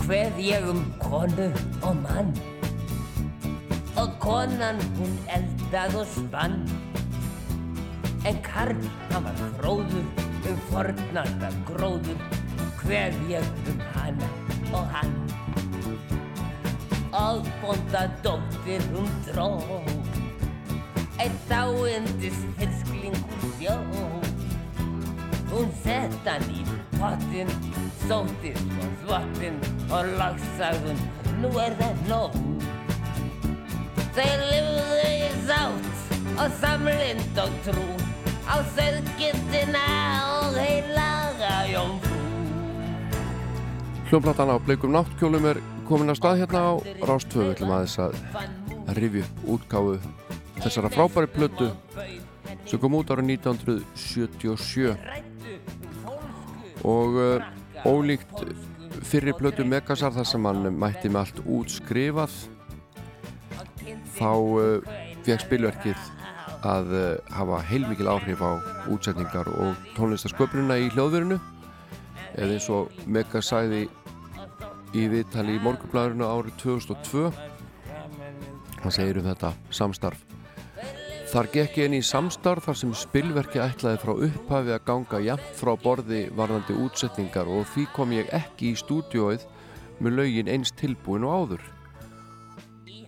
Hveð 0.08 0.38
ég 0.40 0.64
um 0.64 0.78
konu 1.02 1.50
og 1.84 1.96
mann. 2.00 2.30
Og 4.00 4.14
konan 4.22 4.78
hún 4.96 5.10
eldað 5.28 5.98
og 6.00 6.06
spann. 6.08 6.54
En 8.24 8.38
karl 8.46 8.80
hann 9.10 9.26
var 9.26 9.42
fróður 9.58 10.06
um 10.48 10.62
fornalda 10.70 11.50
gróður 11.68 12.24
Hveð 12.80 13.18
ég 13.34 13.52
um 13.68 13.84
hana 13.92 14.30
og 14.72 14.88
hann. 14.94 15.12
Og 17.12 17.44
bonda 17.60 18.06
dóttir 18.24 18.88
hún 18.94 19.12
dró 19.28 19.50
Eitt 21.20 21.36
dáendis 21.52 22.40
hirsklingur 22.56 23.52
sjó 23.60 23.76
Hún 25.52 25.68
sett 25.84 26.24
hann 26.24 26.48
í 26.48 26.64
pottin, 26.96 27.52
sótti 28.08 28.54
svo 28.56 28.86
þvottin 29.02 29.56
og 29.92 30.06
lagsagðun, 30.16 31.00
nú 31.42 31.50
er 31.60 31.74
það 31.76 31.98
nóg. 32.08 32.36
Þeir 34.16 34.44
lifðu 34.48 35.00
í 35.04 35.28
sátt 35.48 36.14
og 36.40 36.54
samlind 36.62 37.40
og 37.42 37.52
trú. 37.66 37.84
Á 38.48 38.64
söðgildina 38.72 39.88
og 40.38 40.56
heilaga 40.56 41.52
jómfrú. 41.68 42.16
Hljómplatan 44.08 44.54
á 44.56 44.58
bleikum 44.64 44.96
náttkjólum 44.96 45.50
er 45.52 45.60
komin 45.84 46.08
að 46.08 46.20
stað 46.22 46.40
hérna 46.40 46.60
á 46.64 46.72
Rástvöðu 47.10 47.52
ætlum 47.52 47.74
aðeins 47.76 47.98
að 48.00 48.12
rifja 48.96 49.28
upp 49.28 49.36
útgáfu 49.52 49.94
þessara 50.62 50.88
frábæri 50.96 51.28
plötu 51.36 51.68
sem 52.64 52.80
kom 52.80 52.96
út 52.96 53.12
ára 53.12 53.20
1977 53.20 54.96
og 56.88 57.16
uh, 57.20 57.57
ólíkt 57.86 58.44
fyrri 59.06 59.34
plötu 59.36 59.66
Megasar 59.66 60.14
þar 60.14 60.26
sem 60.26 60.46
hann 60.48 60.70
mætti 60.78 61.10
með 61.12 61.20
allt 61.20 61.42
útskrifað 61.44 62.34
þá 64.18 64.32
uh, 64.32 64.88
fekk 65.26 65.44
spilverkið 65.44 66.08
að 66.66 66.90
uh, 66.96 67.04
hafa 67.36 67.60
heilmikil 67.68 68.10
áhrif 68.10 68.42
á 68.42 68.58
útsetningar 68.90 69.50
og 69.52 69.78
tónlistasköpunina 69.94 70.80
í 70.82 70.88
hljóðverinu. 70.94 71.38
Eða 72.38 72.56
eins 72.56 72.68
og 72.72 72.90
Mega 73.06 73.42
sæði 73.42 73.86
í 74.96 75.04
viðtali 75.12 75.58
í 75.58 75.62
morgunblæðurinu 75.62 76.26
árið 76.26 76.58
2002 76.62 77.28
hann 78.82 78.94
segir 78.94 79.20
um 79.20 79.26
þetta 79.26 79.52
samstarf 79.74 80.37
Þar 81.28 81.48
gekk 81.52 81.74
ég 81.76 81.90
inn 81.90 81.94
í 81.98 82.04
samstarf 82.08 82.64
þar 82.64 82.76
sem 82.80 82.92
spilverki 82.96 83.60
ætlaði 83.60 83.98
frá 84.00 84.12
upphafi 84.24 84.72
að 84.72 84.84
ganga 84.86 85.18
jafn 85.20 85.50
frá 85.58 85.74
borði 85.82 86.20
varðandi 86.38 86.76
útsetningar 86.80 87.50
og 87.52 87.66
því 87.68 87.84
kom 87.92 88.14
ég 88.16 88.30
ekki 88.32 88.70
í 88.72 88.78
stúdióið 88.80 89.44
með 90.00 90.16
lögin 90.16 90.48
eins 90.48 90.72
tilbúin 90.72 91.26
og 91.28 91.34
áður. 91.36 91.66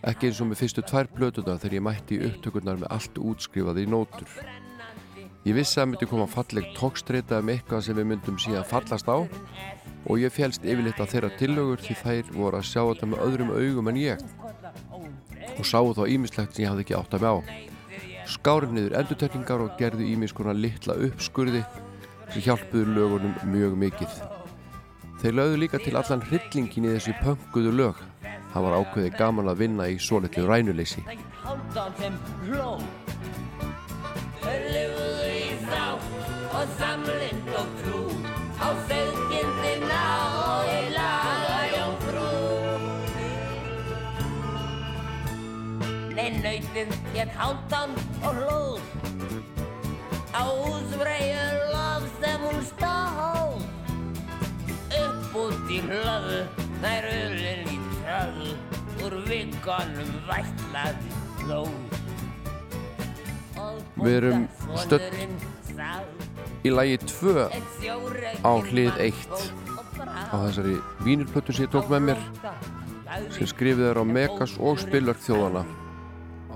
Ekki 0.04 0.28
eins 0.28 0.40
og 0.44 0.50
með 0.50 0.60
fyrstu 0.60 0.84
tvær 0.84 1.08
plötuna 1.14 1.56
þegar 1.62 1.78
ég 1.78 1.86
mætti 1.86 2.20
upptökurnar 2.28 2.82
með 2.82 2.92
allt 2.98 3.22
útskrifað 3.32 3.80
í 3.80 3.86
nótur. 3.88 4.36
Ég 5.48 5.56
vissi 5.56 5.80
að 5.80 5.90
myndi 5.94 6.10
koma 6.12 6.28
falleg 6.28 6.68
tókstreita 6.76 7.40
um 7.40 7.54
eitthvað 7.54 7.86
sem 7.88 7.96
við 7.96 8.10
myndum 8.12 8.36
síðan 8.36 8.68
fallast 8.68 9.08
á 9.08 9.16
og 9.16 10.20
ég 10.20 10.36
félst 10.36 10.68
yfirleitt 10.68 11.00
að 11.00 11.14
þeirra 11.14 11.34
tillögur 11.40 11.80
því 11.88 11.98
þær 12.04 12.36
voru 12.36 12.60
að 12.60 12.68
sjá 12.68 12.82
þetta 12.84 13.12
með 13.14 13.26
öðrum 13.30 13.56
augum 13.56 13.90
en 13.94 14.04
ég 14.04 14.30
og 15.56 15.64
sáu 15.64 15.92
þá 15.96 16.04
ímislegt 16.04 16.52
sem 16.52 16.66
ég 16.66 16.72
hafði 16.74 16.84
ekki 16.84 17.00
átt 17.00 17.16
að 17.16 17.24
með 17.24 17.32
á 17.32 17.79
skárið 18.30 18.74
niður 18.76 18.96
endutekningar 19.00 19.64
og 19.64 19.78
gerðu 19.80 20.06
ímis 20.06 20.34
konar 20.36 20.56
litla 20.58 20.96
uppskurði 21.06 21.62
sem 22.30 22.44
hjálpuðu 22.46 22.94
lögunum 22.96 23.34
mjög 23.50 23.76
mikið. 23.84 24.20
Þeir 25.20 25.36
lögðu 25.36 25.56
líka 25.60 25.78
til 25.82 25.96
allan 25.98 26.22
hryllingin 26.28 26.86
í 26.88 26.94
þessi 26.94 27.16
pönguðu 27.20 27.72
lög. 27.76 27.96
Það 28.52 28.66
var 28.66 28.76
ákveði 28.80 29.10
gaman 29.18 29.50
að 29.52 29.60
vinna 29.64 29.88
í 29.90 29.98
svo 30.00 30.20
litlu 30.24 30.46
rænuleysi. 30.48 31.04
Þeir 34.40 34.64
lifðu 34.74 35.08
í 35.28 35.48
sátt 35.66 36.04
og 36.56 36.76
samlind 36.80 37.50
og 37.60 37.68
trú 37.82 38.00
á 38.56 38.68
söðgildina 38.88 39.59
nautið 46.40 46.92
hétt 47.14 47.32
háldan 47.36 47.92
og 48.24 48.38
hlóð 48.40 48.80
á 50.32 50.42
úsbreiðu 50.48 51.46
lof 51.74 52.06
sem 52.22 52.44
hún 52.46 52.60
stóð. 52.64 53.64
Upp 55.00 55.36
út 55.36 55.72
í 55.72 55.80
hlöðu 55.84 56.40
þær 56.80 57.08
ölin 57.12 57.68
í 57.68 57.78
tröðu 57.98 58.54
úr 59.04 59.16
vikonum 59.28 60.12
vætlaði 60.28 61.18
slóð 61.40 61.98
Við 64.00 64.14
erum 64.16 64.46
stödd 64.80 65.04
Í 66.64 66.72
lagi 66.72 66.96
2 67.08 67.46
á 68.44 68.52
hlið 68.68 68.96
1 69.00 69.14
á 70.00 70.36
þessari 70.44 70.76
vínirplötu 71.04 71.52
sem 71.52 71.68
ég 71.68 71.72
tók 71.72 71.88
með 71.92 72.10
mér 72.10 72.24
sem 73.36 73.48
skrifið 73.48 73.92
er 73.92 74.00
á 74.00 74.04
Megas 74.04 74.56
og 74.60 74.80
spilverk 74.80 75.20
þjóðana 75.24 75.64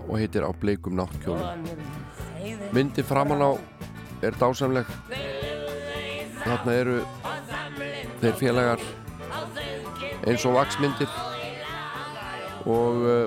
og 0.09 0.19
heitir 0.21 0.45
á 0.45 0.51
bleikum 0.53 0.97
náttkjólum. 0.99 1.69
Myndin 2.73 3.07
framan 3.07 3.43
á 3.43 3.51
er 4.23 4.37
dásamleg. 4.41 4.89
Þarna 6.45 6.73
eru 6.77 6.99
þeir 8.21 8.37
félagar 8.41 8.83
eins 10.25 10.45
og 10.49 10.57
vaksmyndir 10.57 11.11
og 12.69 13.05
uh, 13.05 13.25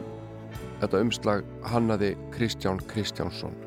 þetta 0.81 1.01
umslag 1.05 1.45
hannaði 1.69 2.15
Kristján 2.33 2.81
Kristjánsson. 2.89 3.66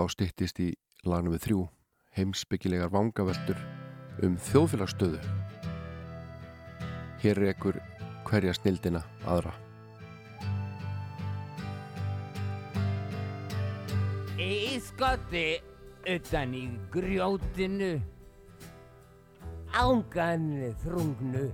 Þá 0.00 0.12
styttist 0.14 0.60
í 0.64 0.70
lagnum 1.04 1.34
við 1.34 1.42
þrjú 1.44 1.62
heimsbyggilegar 2.16 2.88
vangaveltur 2.94 3.58
um 4.24 4.38
þjóðfélagsstöðu. 4.40 5.18
Hér 7.20 7.40
er 7.42 7.50
ekkur 7.52 7.76
hverja 8.24 8.54
snildina 8.56 9.02
aðra. 9.28 9.52
Í 14.40 14.80
skotti 14.80 15.44
utan 16.08 16.56
í 16.56 16.64
grjótinu 16.94 17.92
Ángan 19.76 20.48
þrungnu 20.80 21.44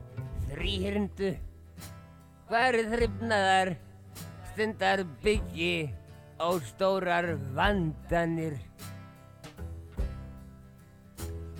þrýhyrndu 0.52 1.34
Hvar 2.46 2.78
þrifnaðar 2.94 3.74
stundar 4.52 5.02
byggi 5.24 5.88
og 6.38 6.62
stórar 6.68 7.34
vandanir. 7.56 8.58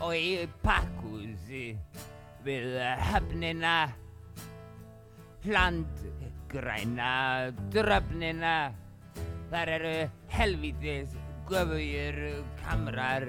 Og 0.05 0.13
í 0.13 0.47
pakkhúsi 0.63 1.69
við 2.45 2.77
höfnina 3.09 3.77
hlandgræna 5.47 7.13
dröfnina 7.73 8.57
þar 9.51 9.73
eru 9.79 9.95
helvítis 10.35 11.17
göfugir 11.49 12.21
kamrar 12.61 13.27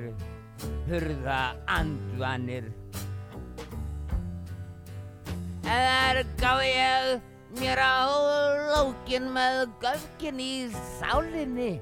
hurða 0.90 1.40
andvanir. 1.70 2.70
Þar 5.68 6.24
gaf 6.40 6.62
ég 6.66 7.37
mér 7.56 7.80
á 7.80 8.04
lókin 8.74 9.32
með 9.32 9.70
göfkin 9.82 10.40
í 10.44 10.68
sálinni. 11.00 11.80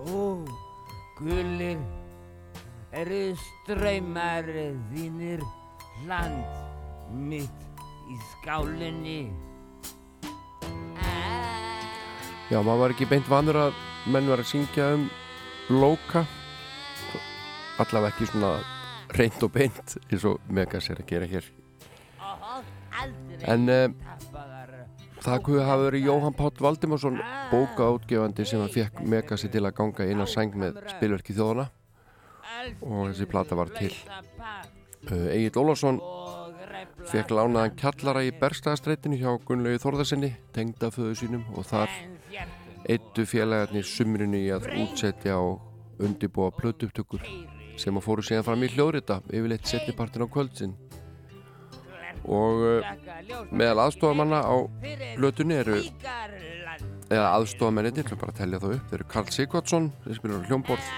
Ó, 0.00 0.40
gulir 1.20 1.78
eru 2.92 3.22
ströymar 3.38 4.48
þínir 4.92 5.44
land 6.08 7.12
mitt 7.12 7.80
í 8.08 8.18
skálinni. 8.32 9.22
Já, 12.52 12.60
maður 12.60 12.80
var 12.82 12.92
ekki 12.92 13.08
beint 13.08 13.28
vanur 13.32 13.56
að 13.68 13.82
menn 14.12 14.28
var 14.28 14.42
að 14.42 14.50
syngja 14.50 14.92
um 14.96 15.08
lóka. 15.72 16.26
Allavega 17.80 18.12
ekki 18.12 18.28
svona 18.28 18.56
reynd 19.16 19.44
og 19.44 19.52
beint 19.54 19.96
eins 20.08 20.24
og 20.28 20.40
Megas 20.52 20.90
er 20.92 21.00
að 21.00 21.08
gera 21.08 21.28
hér 21.28 21.46
en 23.52 23.68
uh, 23.72 23.86
það 25.22 25.44
kuði 25.46 25.66
hafa 25.66 25.86
verið 25.86 26.08
Jóhann 26.08 26.36
Páll 26.38 26.64
Valdimarsson 26.66 27.20
bókaútgefandi 27.52 28.46
sem 28.48 28.62
að 28.64 28.76
fekk 28.78 29.02
Megasi 29.06 29.50
til 29.52 29.64
að 29.66 29.76
ganga 29.78 30.08
inn 30.08 30.22
á 30.22 30.26
sæng 30.30 30.56
með 30.58 30.82
spilverki 30.96 31.36
þjóðana 31.36 31.68
og 32.80 33.10
þessi 33.10 33.26
plata 33.30 33.58
var 33.58 33.72
til. 33.74 33.92
Egil 35.10 35.58
Ólafsson 35.58 35.98
fekk 37.10 37.32
lánaðan 37.34 37.76
kjallara 37.78 38.22
í 38.26 38.32
Bergstæðastreitinu 38.38 39.18
hjá 39.20 39.30
Gunnlaugi 39.46 39.82
Þórðarsinni 39.82 40.30
tengdaföðu 40.54 41.16
sínum 41.18 41.46
og 41.56 41.66
þar 41.66 41.90
eittu 42.90 43.26
félagarnir 43.28 43.86
sumrinu 43.86 44.38
í 44.38 44.50
að 44.54 44.70
útsetja 44.84 45.38
og 45.38 46.02
undibúa 46.02 46.50
plötuupptökur 46.54 47.26
sem 47.78 47.98
að 47.98 48.06
fóru 48.06 48.24
síðan 48.26 48.46
fram 48.46 48.64
í 48.66 48.70
hljóðrita 48.72 49.20
yfirleitt 49.30 49.68
setnipartin 49.70 50.26
á 50.26 50.28
kvöldsinn 50.30 50.74
og 52.26 52.62
uh, 52.66 52.92
meðal 53.50 53.86
aðstofamanna 53.86 54.42
á 54.44 54.56
blötunni 55.16 55.58
eru 55.58 55.80
eða 57.12 57.32
aðstofamenninni, 57.38 58.04
ætlum 58.04 58.20
bara 58.22 58.32
að 58.32 58.40
tellja 58.42 58.62
það 58.62 58.76
upp 58.76 58.92
þeir 58.92 59.00
eru 59.00 59.10
Karl 59.14 59.34
Sigvardsson, 59.36 59.90
sem 60.04 60.18
spilur 60.20 60.46
hljómborð 60.48 60.94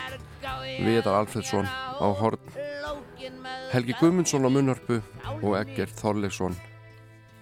Viðar 0.85 1.21
Alfredsson 1.23 1.67
á 1.67 2.07
horn 2.21 2.39
Helgi 3.73 3.97
Guðmundsson 3.99 4.47
á 4.47 4.51
munnhörpu 4.53 5.01
og 5.41 5.57
Eggert 5.59 5.97
Þorleifsson 5.99 6.55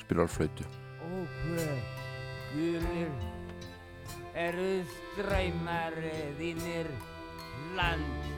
spilur 0.00 0.24
á 0.24 0.32
flautu. 0.32 0.64
Og 1.04 1.26
hver 1.42 1.74
gulir 2.54 3.10
eru 4.34 4.70
ströymar 4.92 5.96
þínir 6.38 6.88
land 7.76 8.30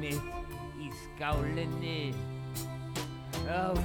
mitt 0.00 0.56
í 0.82 0.90
skálinni. 1.04 2.00
Og 3.48 3.78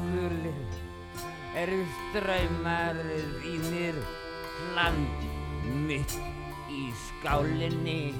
eru 1.54 1.84
ströymar 1.96 2.98
þínir 3.44 3.98
land 4.74 5.26
mitt 5.86 6.16
í 6.74 6.88
skálinni 6.98 8.14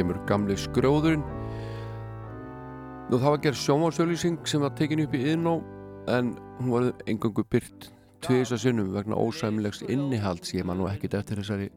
kemur 0.00 0.16
gamli 0.28 0.56
skrjóðurinn. 0.56 1.22
Nú 3.10 3.18
það 3.18 3.32
var 3.34 3.40
gerð 3.44 3.58
sjónvarsauðlýsing 3.60 4.46
sem 4.48 4.62
var 4.64 4.72
tekin 4.78 5.02
upp 5.04 5.16
í 5.18 5.24
yðnó 5.34 5.58
en 6.08 6.30
hún 6.60 6.70
var 6.72 6.86
engangu 7.10 7.44
byrt 7.52 7.90
tvisa 8.24 8.56
sinnum 8.60 8.94
vegna 8.94 9.18
ósæmilegs 9.18 9.82
innihalds. 9.92 10.54
Ég 10.56 10.64
man 10.64 10.80
nú 10.80 10.88
ekkit 10.88 11.18
eftir 11.18 11.42
þessari 11.42 11.68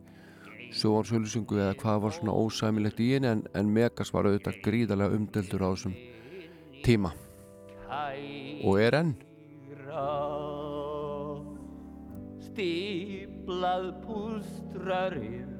sjónvarsauðlýsingu 0.71 1.59
eða 1.59 1.75
hvað 1.81 1.99
var 2.05 2.15
svona 2.15 2.37
ósæmilegt 2.37 3.01
í 3.03 3.09
henni 3.15 3.31
en, 3.33 3.43
en 3.51 3.73
Megas 3.75 4.13
var 4.15 4.29
auðvitað 4.29 4.61
gríðarlega 4.63 5.19
umdeldur 5.19 5.65
á 5.67 5.69
þessum 5.73 5.97
tíma. 6.85 7.11
Og 8.63 8.79
er 8.79 8.99
enn. 9.01 9.15
Stíplað 12.47 13.89
pústrarið 14.05 15.52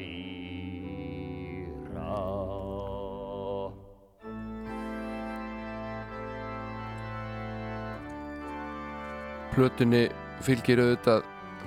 Plötunni 9.55 10.03
fylgir 10.43 10.81
auðvitað 10.83 11.21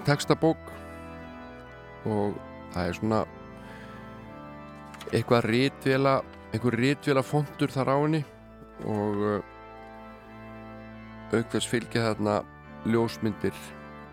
textabók 0.06 0.72
og 2.06 2.34
það 2.74 2.84
er 2.84 2.98
svona 2.98 3.20
eitthvað 5.08 5.46
rítvela 5.48 6.14
einhver 6.52 6.76
rítvela 6.80 7.22
fontur 7.24 7.72
þar 7.72 7.88
á 7.92 7.96
henni 7.96 8.22
og 8.88 9.56
auk 11.32 11.50
þess 11.52 11.68
fylgja 11.68 12.06
þarna 12.08 12.38
ljósmyndir 12.88 13.56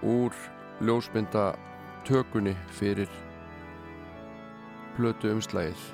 úr 0.03 0.35
ljósmyndatökunni 0.83 2.55
fyrir 2.75 3.11
plötu 4.97 5.31
umslægið 5.35 5.87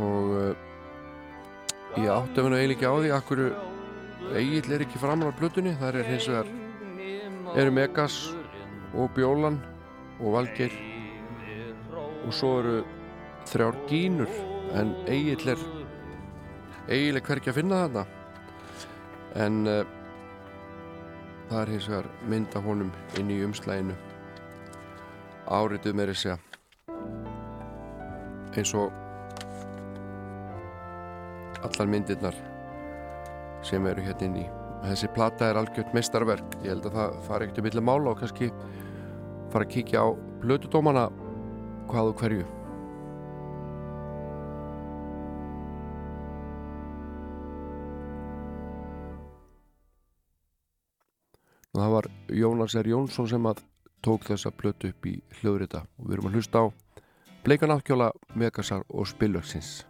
og 0.00 0.32
uh, 0.34 0.56
ég 2.00 2.10
átti 2.10 2.40
að 2.40 2.48
vera 2.48 2.58
eiginlega 2.58 2.74
ekki 2.74 2.90
á 2.90 2.94
því 2.96 3.14
akkur 3.18 3.46
Egil 4.32 4.72
er 4.72 4.82
ekki 4.86 4.98
framar 4.98 5.30
á 5.30 5.36
plötunni. 5.36 5.74
Þar 5.76 6.00
er 6.00 6.08
hins 6.08 6.26
vegar 6.30 6.48
eru 7.60 7.72
Megas 7.74 8.16
og 8.96 9.12
Bjólan 9.14 9.60
og 10.18 10.36
Valgeir. 10.38 10.72
Og 12.24 12.32
svo 12.32 12.54
eru 12.62 12.76
þrjár 13.50 13.78
gínur 13.90 14.30
en 14.74 14.94
Egil 15.06 15.54
er 15.54 15.64
Egil 16.88 17.20
er 17.20 17.24
hvergi 17.24 17.52
að 17.52 17.60
finna 17.60 17.84
þarna 17.84 18.06
en 19.34 19.66
uh, 19.66 19.82
það 21.50 21.60
er 21.60 21.72
hins 21.74 21.88
vegar 21.90 22.10
mynd 22.30 22.56
af 22.56 22.66
honum 22.66 22.90
inn 23.18 23.32
í 23.32 23.40
umslæginu 23.46 23.96
árituð 25.50 25.96
meiri 25.98 26.14
segja. 26.16 26.38
Eins 28.54 28.72
og 28.78 28.92
allar 31.64 31.90
myndirnar 31.90 32.36
sem 33.64 33.86
eru 33.90 34.04
hérna 34.04 34.28
inn 34.28 34.42
í 34.44 34.46
þessi 34.84 35.08
plata 35.16 35.48
er 35.48 35.58
algjört 35.58 35.94
meistarverk. 35.96 36.58
Ég 36.62 36.74
held 36.74 36.88
að 36.90 36.98
það 36.98 37.20
fari 37.28 37.46
ekkert 37.46 37.62
um 37.62 37.68
milli 37.68 37.84
mála 37.84 38.12
og 38.12 38.20
kannski 38.20 38.50
fara 39.52 39.64
að 39.64 39.72
kíkja 39.76 40.04
á 40.04 40.08
blötudómana 40.44 41.08
hvað 41.88 42.12
og 42.12 42.20
hverju 42.20 42.63
og 51.74 51.80
það 51.80 51.94
var 51.96 52.08
Jónas 52.30 52.76
R. 52.78 52.88
Jónsson 52.88 53.28
sem 53.28 53.46
að 53.50 53.64
tók 54.04 54.28
þessa 54.28 54.52
blötu 54.54 54.92
upp 54.92 55.08
í 55.10 55.16
hljóðrita. 55.40 55.82
Og 55.98 56.06
við 56.06 56.18
erum 56.18 56.30
að 56.30 56.38
hlusta 56.38 56.62
á 56.62 56.66
Bleika 57.44 57.68
náttjóla, 57.68 58.12
Megasar 58.34 58.86
og 58.88 59.08
Spillöksins 59.08 59.82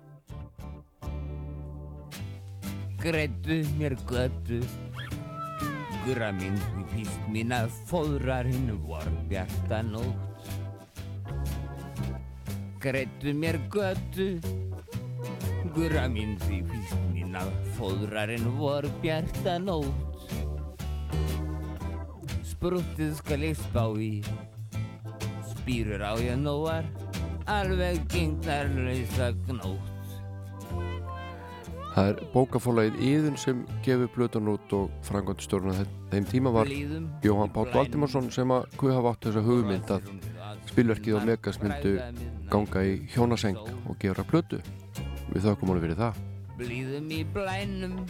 Greittu 3.05 3.61
mér 3.77 3.95
götu. 4.09 4.63
Gura 6.07 6.31
minn 6.33 6.57
píst 6.89 7.27
mín 7.29 7.53
að 7.53 7.69
fóðrarinn 7.91 8.71
vor 8.81 9.05
bjarta 9.29 9.83
nótt. 9.85 10.49
Greittu 12.81 13.37
mér 13.37 13.61
götu. 13.69 14.41
Gura 15.77 16.09
minn 16.09 16.39
píst 16.49 16.97
mín 17.13 17.37
að 17.37 17.53
fóðrarinn 17.77 18.49
vor 18.57 18.89
bjarta 19.05 19.59
nótt 19.61 20.14
Sprúttið 22.65 23.11
skal 23.19 23.43
ég 23.45 23.59
spá 23.61 23.83
í 24.01 24.23
Spýrur 25.51 26.01
á 26.01 26.17
ég 26.17 26.39
nóar 26.41 26.87
Alveg 27.53 27.99
gengdarlausa 28.09 29.27
gnótt 29.45 30.15
Það 31.93 32.09
er 32.09 32.23
bókafólagið 32.33 33.05
Íðun 33.11 33.37
sem 33.43 33.61
gefur 33.85 34.09
blötan 34.17 34.49
út 34.49 34.73
og 34.81 34.89
frangandstjórn 35.05 35.75
að 35.75 35.85
þeim 36.15 36.31
tíma 36.33 36.55
var 36.57 36.73
Jóhann 36.73 37.53
Páll 37.53 37.69
Valdimarsson 37.77 38.33
sem 38.33 38.57
að 38.57 38.65
hvað 38.81 38.97
hafa 38.97 39.13
átt 39.13 39.29
þessa 39.29 39.45
hugmynd 39.45 39.97
að 39.99 40.13
spilverkið 40.73 41.21
og 41.21 41.29
Megas 41.29 41.61
myndu 41.61 41.99
ganga 42.49 42.89
í 42.89 43.03
hjónaseng 43.13 43.61
og 43.61 44.01
gera 44.01 44.25
blötu. 44.25 44.65
Við 45.35 45.51
þökkum 45.51 45.75
honum 45.75 45.85
fyrir 45.85 46.01
það. 46.01 46.25
Blíðum 46.57 47.13
í 47.13 47.27
blænum 47.37 48.01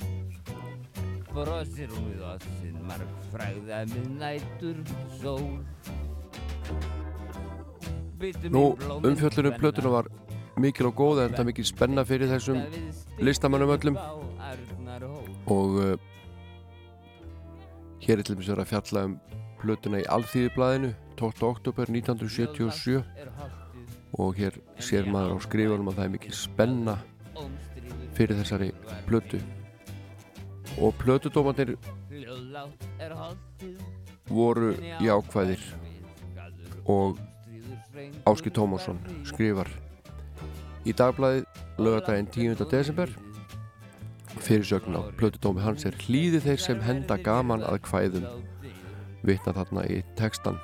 Brosir 1.34 1.90
hún 1.90 2.04
við 2.12 2.20
ossin 2.28 2.74
Marg 2.86 3.14
fræða 3.32 3.80
með 3.90 4.04
nætur 4.20 4.76
sól. 5.18 5.48
Nú, 8.54 8.62
umfjöllunum 9.02 9.56
plötuna 9.58 9.90
var 9.90 10.08
mikil 10.62 10.86
og 10.92 10.94
góð 11.00 11.24
en 11.24 11.34
það 11.34 11.48
mikil 11.48 11.66
spenna 11.66 12.04
fyrir 12.06 12.30
þessum 12.30 12.60
listamannum 13.18 13.72
öllum. 13.74 13.98
og 15.50 15.74
uh, 15.82 15.96
hér 18.00 18.18
er 18.18 18.22
til 18.22 18.36
dæmis 18.36 18.52
að 18.54 18.64
fjalla 18.70 19.04
um 19.08 19.18
plötuna 19.58 20.04
í 20.04 20.06
Alþýðublaðinu 20.06 20.94
12. 21.18 21.42
oktober 21.50 21.90
1977 21.90 23.02
og 24.22 24.38
hér 24.38 24.62
sér 24.78 25.10
maður 25.10 25.34
á 25.34 25.38
skrifunum 25.48 25.90
að 25.90 25.98
það 25.98 26.06
er 26.06 26.14
mikil 26.14 26.38
spenna 26.38 26.96
fyrir 28.14 28.38
þessari 28.38 28.70
plötu 29.10 29.42
og 30.78 30.94
holdið 31.04 31.76
voru 34.30 34.72
jákvæðir 35.04 35.62
og 36.90 37.18
Áski 38.26 38.50
Tómasson 38.50 38.98
skrifar 39.28 39.68
Í 40.84 40.92
dagblæði 40.92 41.44
lögadaginn 41.80 42.28
10. 42.28 42.66
desember 42.68 43.12
fyrirsögn 44.44 44.98
á 44.98 45.02
plötudómi 45.16 45.62
hans 45.64 45.86
er 45.88 45.96
hlýði 46.04 46.42
þeir 46.44 46.60
sem 46.60 46.84
henda 46.84 47.16
gaman 47.16 47.64
að 47.64 47.82
kvæðum 47.86 48.26
vitna 49.24 49.54
þarna 49.56 49.86
í 49.88 50.02
textan 50.18 50.58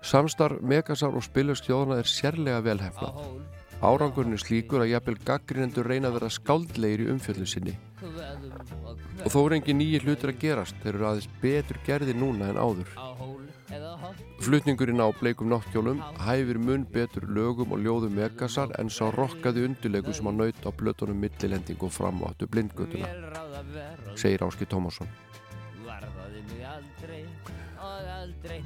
Samstarf, 0.00 0.62
megasár 0.64 1.12
og 1.12 1.24
spilurskjóðana 1.26 1.98
er 2.00 2.08
sérlega 2.08 2.62
velhefnað. 2.64 3.18
Árangurinn 3.80 4.36
er 4.36 4.42
slíkur 4.42 4.82
að 4.84 4.90
jafnvel 4.92 5.16
gaggrinendur 5.24 5.86
reyna 5.88 6.10
að 6.10 6.18
vera 6.18 6.28
skáldlegir 6.34 7.06
í 7.06 7.12
umfjöllun 7.14 7.48
sinni. 7.48 7.72
Og 9.24 9.32
þó 9.32 9.38
er 9.46 9.54
engin 9.56 9.80
nýjir 9.80 10.04
hlutur 10.04 10.34
að 10.34 10.42
gerast, 10.42 10.76
þeir 10.82 10.98
eru 10.98 11.08
aðeins 11.08 11.30
betur 11.40 11.80
gerðir 11.86 12.18
núna 12.20 12.50
en 12.52 12.60
áður. 12.60 12.92
Flutningurinn 14.44 15.00
á 15.00 15.08
bleikum 15.16 15.48
náttkjólum 15.52 16.00
hæfir 16.20 16.60
mun 16.60 16.84
betur 16.92 17.24
lögum 17.28 17.72
og 17.72 17.80
ljóðum 17.80 18.16
megasar 18.20 18.72
en 18.80 18.92
sá 18.92 19.06
rokkaði 19.16 19.64
undulegu 19.68 20.12
sem 20.16 20.28
á 20.28 20.32
naut 20.32 20.60
á 20.64 20.70
blötunum 20.76 21.20
millilending 21.20 21.80
og 21.80 21.92
fram 21.92 22.20
á 22.20 22.32
áttu 22.32 22.48
blindgötuna, 22.52 23.08
segir 24.12 24.44
Áski 24.44 24.68
Tómasson. 24.68 25.08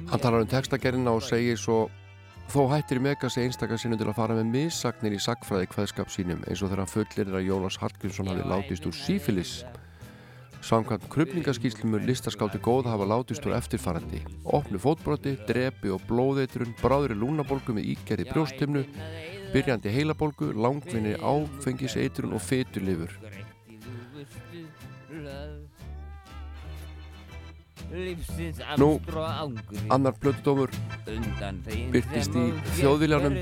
Hann 0.09 0.19
talar 0.19 0.41
um 0.41 0.49
textagerina 0.49 1.15
og 1.15 1.23
segir 1.23 1.59
svo 1.59 1.85
Þó 2.51 2.67
hættir 2.71 3.01
Megasi 3.03 3.41
einstaka 3.43 3.77
sinu 3.79 3.97
til 3.99 4.07
að 4.07 4.17
fara 4.19 4.35
með 4.37 4.51
missagnir 4.53 5.15
í 5.17 5.21
sagfræði 5.21 5.67
kveðskap 5.71 6.11
sínum 6.13 6.43
eins 6.45 6.61
og 6.61 6.69
þegar 6.69 6.83
hann 6.83 6.91
fullir 6.91 7.25
er 7.25 7.39
að 7.39 7.47
Jónas 7.49 7.79
Hallgrímsson 7.81 8.29
hafi 8.31 8.45
látist 8.47 8.85
úr 8.87 8.95
sífilis. 8.95 9.55
Samkvæmt 10.65 11.07
krupningaskýslumur 11.13 12.05
listaskáldi 12.05 12.61
góð 12.65 12.89
hafa 12.89 13.05
látist 13.09 13.45
úr 13.45 13.57
eftirfarandi. 13.57 14.23
Opnu 14.45 14.81
fótbroti, 14.81 15.35
drepi 15.49 15.93
og 15.93 16.01
blóðeitrun, 16.09 16.73
bráðri 16.81 17.17
lúnabolgu 17.17 17.75
með 17.77 17.91
ígerði 17.93 18.29
brjóstimnu, 18.31 18.85
byrjandi 19.53 19.93
heilabólgu, 19.93 20.53
langvinni 20.57 21.17
áfengiseitrun 21.21 22.33
og 22.33 22.41
fetulifur. 22.41 23.13
Nú, 28.77 28.89
Annar 29.93 30.15
plötudómur 30.19 30.71
birtist 31.93 32.35
í 32.35 32.45
þjóðviljanum 32.79 33.37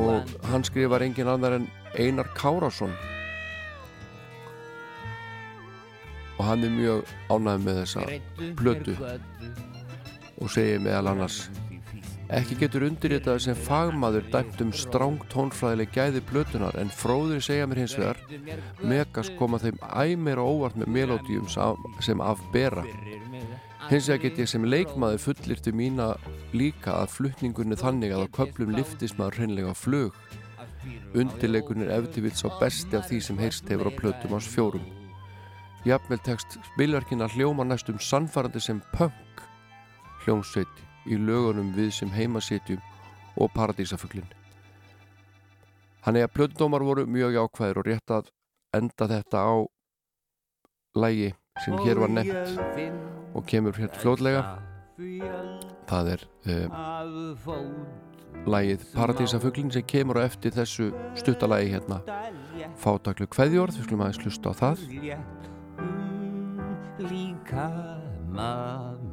og 0.00 0.32
hann 0.50 0.64
skrifar 0.64 1.04
engin 1.06 1.28
annar 1.28 1.58
en 1.58 1.66
Einar 1.98 2.30
Kárásson 2.38 2.94
og 6.38 6.44
hann 6.44 6.64
er 6.64 6.72
mjög 6.72 7.12
ánægð 7.32 7.66
með 7.66 7.82
þessa 7.82 8.06
plötu 8.60 8.96
og 10.36 10.50
segir 10.52 10.82
meðal 10.84 11.12
annars 11.14 11.46
Ekki 12.34 12.56
getur 12.58 12.82
undirritað 12.88 13.38
sem 13.44 13.58
fagmaður 13.66 14.24
dæmt 14.32 14.62
um 14.64 14.72
stráng 14.74 15.20
tónfræðileg 15.30 15.92
gæði 15.94 16.22
plötunar 16.26 16.74
en 16.80 16.90
fróður 16.90 17.44
segja 17.44 17.68
mér 17.70 17.84
hins 17.84 17.94
vegar 17.98 18.18
megas 18.82 19.30
koma 19.38 19.60
þeim 19.62 19.78
æmir 19.86 20.42
og 20.42 20.56
óvart 20.56 20.80
með 20.80 20.90
melódium 20.96 21.46
sem 22.02 22.24
af 22.24 22.42
bera 22.54 22.82
Hins 23.86 24.08
vegar 24.10 24.24
get 24.24 24.40
ég 24.42 24.50
sem 24.50 24.64
leikmaður 24.66 25.22
fullirti 25.22 25.70
mína 25.70 26.08
líka 26.50 26.96
að 27.04 27.12
flutningunni 27.14 27.78
þannig 27.78 28.16
að 28.16 28.24
á 28.26 28.28
köplum 28.40 28.72
liftist 28.74 29.14
maður 29.20 29.44
hreinlega. 29.44 29.74
Undirleikunni 31.14 31.86
er 31.86 31.92
eftir 32.00 32.24
vilt 32.26 32.40
svo 32.40 32.50
besti 32.58 32.98
af 32.98 33.06
því 33.06 33.20
sem 33.22 33.38
heyrst 33.38 33.70
hefur 33.70 33.90
á 33.90 33.98
plötum 34.00 34.34
ás 34.34 34.48
fjórum. 34.50 34.82
Jafnvel 35.86 36.18
tekst 36.26 36.58
spilverkina 36.72 37.30
hljóma 37.30 37.62
næstum 37.62 38.02
sannfærandi 38.02 38.58
sem 38.62 38.82
punk 38.96 39.46
hljómsveit 40.24 40.85
í 41.06 41.18
lögunum 41.18 41.72
við 41.76 41.92
sem 42.00 42.10
heimasitjum 42.10 42.82
og 43.36 43.52
paradísafuglin. 43.54 44.26
Hann 46.06 46.16
er 46.16 46.28
að 46.28 46.36
plötudómar 46.36 46.84
voru 46.86 47.06
mjög 47.10 47.34
jákvæðir 47.34 47.80
og 47.80 47.88
rétt 47.88 48.12
að 48.14 48.30
enda 48.76 49.08
þetta 49.10 49.42
á 49.42 49.54
lægi 50.96 51.32
sem 51.64 51.78
hér 51.82 52.00
var 52.00 52.12
nefnt 52.12 52.60
og 53.34 53.46
kemur 53.46 53.76
hérna 53.76 54.00
fljótlega. 54.00 54.42
það 55.86 56.08
er 56.12 56.22
uh, 56.50 56.68
lægið 58.46 58.86
Paradísafuglin 58.94 59.70
sem 59.70 59.82
kemur 59.82 60.18
á 60.22 60.26
eftir 60.26 60.54
þessu 60.54 60.92
stuttalagi 61.18 61.70
hérna. 61.74 62.00
Fátaklu 62.80 63.26
kveðjórð, 63.30 63.78
við 63.78 63.88
skulum 63.88 64.06
aðeins 64.06 64.22
hlusta 64.24 64.50
á 64.50 64.54
það. 64.62 64.86
Líka 67.06 67.66
minn 68.32 69.05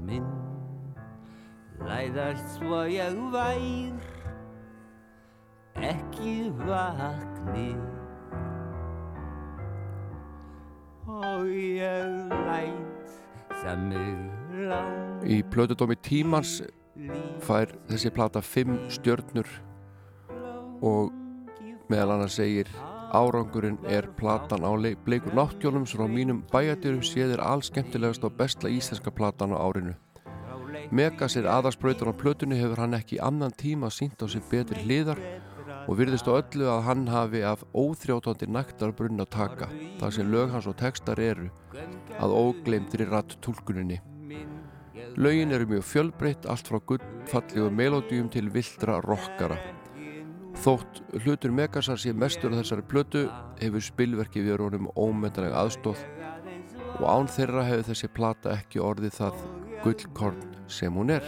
Læðast 1.88 2.58
svo 2.58 2.84
ég 2.88 3.18
vær 3.34 3.98
Ekki 5.84 6.52
vakni. 6.64 7.74
Og 11.08 11.50
ég 11.50 12.30
læt 12.30 13.66
mig 13.84 14.16
lang 14.68 15.04
í 15.24 15.40
plötudómi 15.48 15.96
tímans 16.04 16.58
fær 17.44 17.72
þessi 17.88 18.12
plata 18.14 18.42
fimm 18.44 18.76
stjörnur 18.92 19.48
og 20.84 21.14
meðal 21.92 22.18
annars 22.18 22.38
segir 22.40 22.70
árangurinn 23.14 23.80
er 23.88 24.10
platan 24.18 24.66
á 24.68 24.72
leik- 24.76 25.04
bleikur 25.06 25.36
náttjólum 25.38 25.88
sem 25.88 26.02
á 26.04 26.08
mínum 26.08 26.44
bæjadýrum 26.52 27.04
séðir 27.06 27.40
alls 27.40 27.72
skemmtilegast 27.72 28.24
og 28.24 28.36
bestla 28.38 28.70
íslenska 28.70 29.12
platan 29.12 29.56
á 29.56 29.58
árinu 29.64 29.96
Megas 30.92 31.38
er 31.40 31.48
aðarsprautur 31.50 32.12
á 32.12 32.14
plötunni 32.14 32.60
hefur 32.60 32.84
hann 32.84 32.98
ekki 32.98 33.22
annan 33.24 33.54
tíma 33.56 33.92
sínt 33.94 34.22
á 34.24 34.28
sig 34.28 34.44
betri 34.52 34.84
hliðar 34.84 35.20
og 35.88 35.98
virðist 36.00 36.28
á 36.28 36.36
öllu 36.36 36.70
að 36.70 36.86
hann 36.88 37.06
hafi 37.12 37.44
af 37.48 37.64
óþrjótandi 37.74 38.48
næktar 38.52 38.96
brunn 38.96 39.24
að 39.24 39.34
taka 39.36 39.70
þar 40.00 40.16
sem 40.16 40.32
lög 40.32 40.56
hans 40.56 40.68
og 40.68 40.80
textar 40.80 41.20
eru 41.20 41.52
að 42.20 42.36
ógleimtri 42.40 43.08
ratt 43.10 43.38
tólkuninni 43.44 44.02
Lögin 45.16 45.52
eru 45.52 45.66
mjög 45.70 45.84
fjölbreytt 45.86 46.46
allt 46.50 46.70
frá 46.70 46.80
gullfallegu 46.90 47.70
melódium 47.70 48.30
til 48.34 48.48
vildra 48.50 48.96
rockara. 49.06 49.60
Þótt 50.64 51.02
hlutur 51.22 51.54
Megasar 51.54 52.00
sé 52.02 52.14
mestur 52.18 52.54
á 52.54 52.58
þessari 52.58 52.86
plötu 52.90 53.24
hefur 53.60 53.86
spilverki 53.86 54.42
við 54.46 54.64
honum 54.64 54.90
ómyndanlega 54.98 55.62
aðstóð 55.66 56.02
og 57.00 57.06
án 57.10 57.30
þeirra 57.30 57.68
hefur 57.70 57.88
þessi 57.92 58.10
plata 58.14 58.58
ekki 58.58 58.82
orðið 58.82 59.18
það 59.20 59.46
gullkorn 59.86 60.53
sem 60.68 60.94
hún 60.94 61.14
er. 61.14 61.26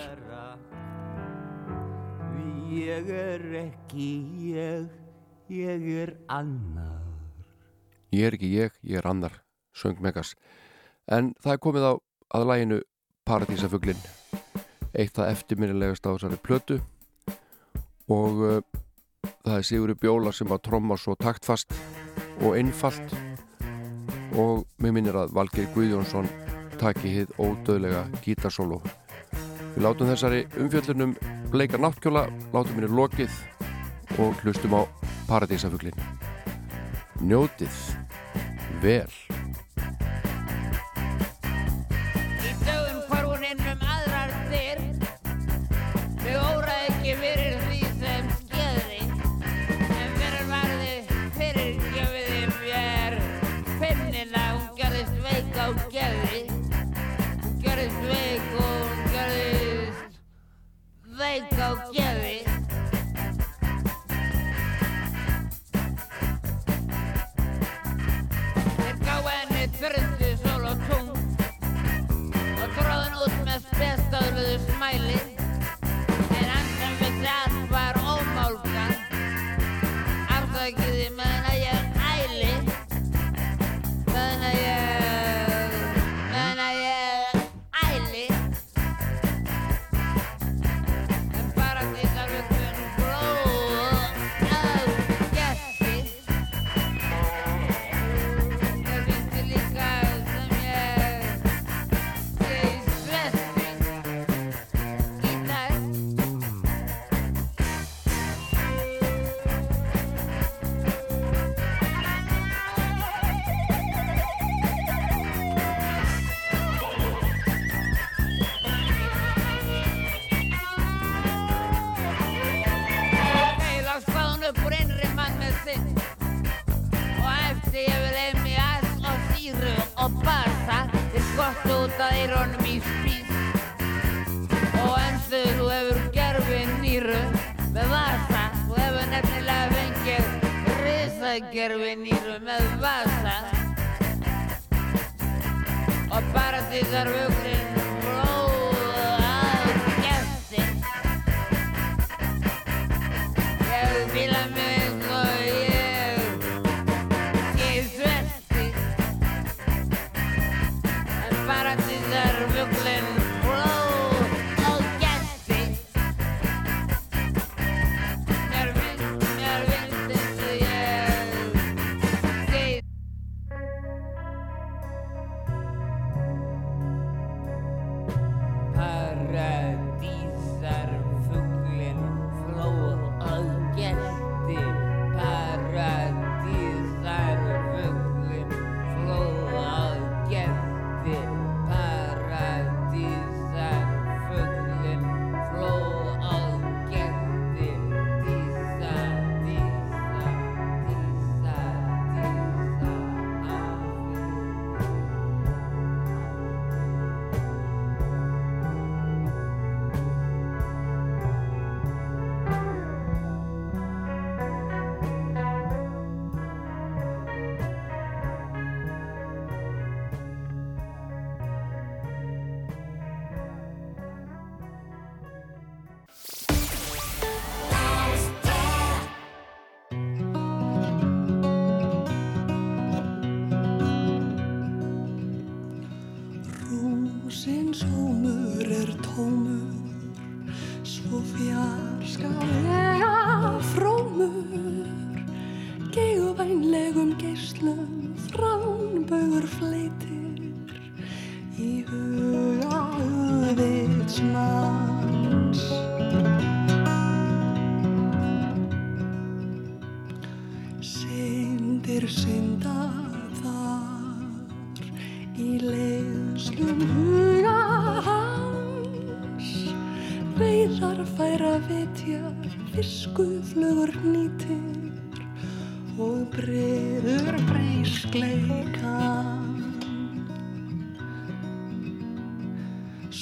Ég 2.75 3.09
er 3.09 3.43
ekki 3.61 4.09
ég, 4.51 4.91
ég 5.49 5.89
er 6.03 6.15
annar. 6.27 7.01
Ég 8.11 8.27
er 8.27 8.37
ekki 8.37 8.51
ég, 8.55 8.75
ég 8.83 8.99
er 8.99 9.07
annar 9.07 9.41
söng 9.75 9.99
Megas. 10.03 10.35
En 11.07 11.33
það 11.43 11.53
er 11.53 11.61
komið 11.63 11.87
á 11.87 11.93
að 12.35 12.47
læginu 12.49 12.79
Paradísafuglin 13.25 14.01
eitt 14.95 15.15
það 15.17 15.31
eftirminnilegast 15.33 16.07
á 16.07 16.15
þessari 16.15 16.39
plötu. 16.39 16.79
Og 18.11 18.41
uh, 18.45 18.59
það 19.43 19.55
er 19.57 19.67
Sigurður 19.67 20.01
Bjóla 20.01 20.33
sem 20.35 20.49
var 20.49 20.61
tromma 20.63 20.97
svo 20.99 21.17
taktfast 21.19 21.73
og 22.41 22.55
einfalt. 22.55 23.15
Og 24.35 24.65
mér 24.83 24.95
minnir 24.95 25.17
að 25.19 25.35
Valgeir 25.35 25.71
Guðjónsson 25.75 26.29
taki 26.79 27.11
hið 27.11 27.35
ódöðlega 27.39 28.05
gítarsólu 28.23 28.81
Við 29.75 29.83
látum 29.83 30.07
þessari 30.07 30.45
umfjöllunum 30.55 31.13
bleika 31.51 31.79
náttkjóla, 31.81 32.29
látum 32.53 32.77
henni 32.77 32.95
lokið 32.95 33.33
og 34.23 34.37
hlustum 34.39 34.77
á 34.79 34.81
Paradísafuglin 35.27 35.97
Njótið 37.19 37.75
vel 38.79 39.11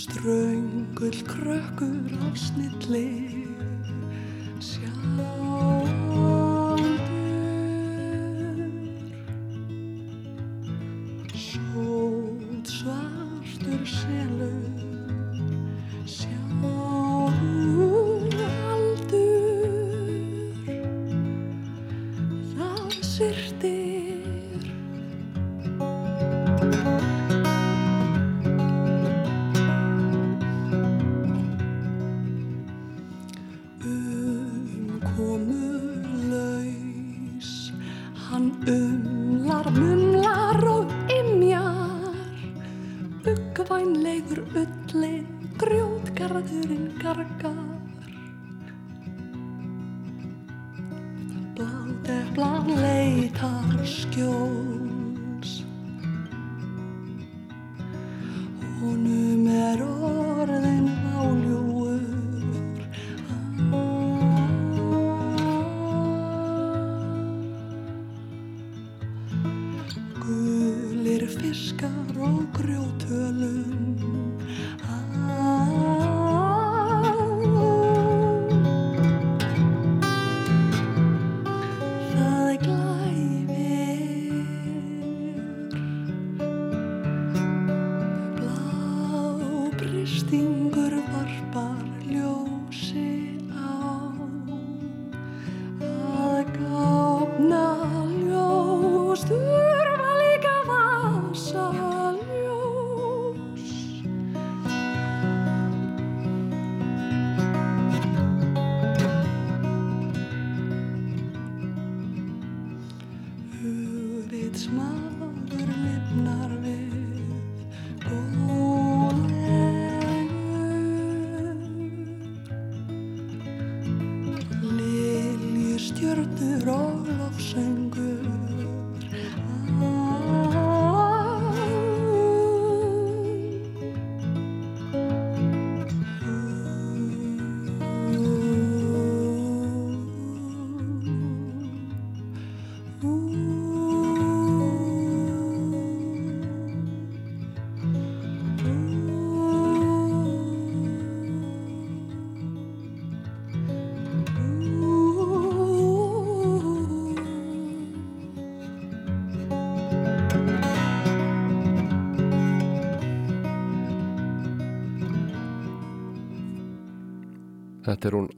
Ströngull 0.04 1.24
krökkur 1.24 2.12
af 2.28 2.38
snilli 2.38 3.43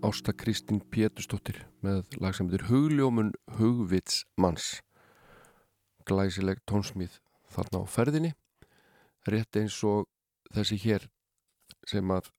Ásta 0.05 0.35
Kristín 0.37 0.83
Pétustóttir 0.93 1.63
með 1.81 2.11
lag 2.21 2.35
sem 2.37 2.45
heitir 2.45 2.67
Hugljómun 2.67 3.31
Hugvits 3.57 4.19
manns. 4.37 4.83
Glæsileg 6.05 6.59
tónsmíð 6.69 7.15
þarna 7.49 7.81
á 7.81 7.83
ferðinni. 7.89 8.31
Rétt 9.25 9.57
eins 9.57 9.79
og 9.81 10.05
þessi 10.53 10.77
hér 10.83 11.07
sem 11.89 12.13
að 12.13 12.29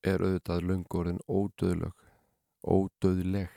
er 0.00 0.24
auðvitað 0.24 0.64
löngorðin 0.70 1.20
ódöðleg. 1.28 1.92
Ódöðleg. 2.64 3.52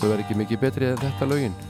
Þau 0.00 0.06
verður 0.06 0.24
ekki 0.24 0.40
mikið 0.40 0.64
betri 0.64 0.88
en 0.88 1.04
þetta 1.04 1.28
lögin. 1.28 1.69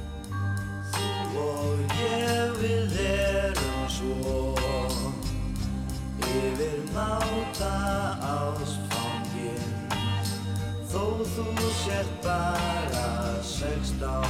Þú 11.80 11.86
sért 11.88 12.22
bara 12.22 13.42
sextán. 13.42 14.24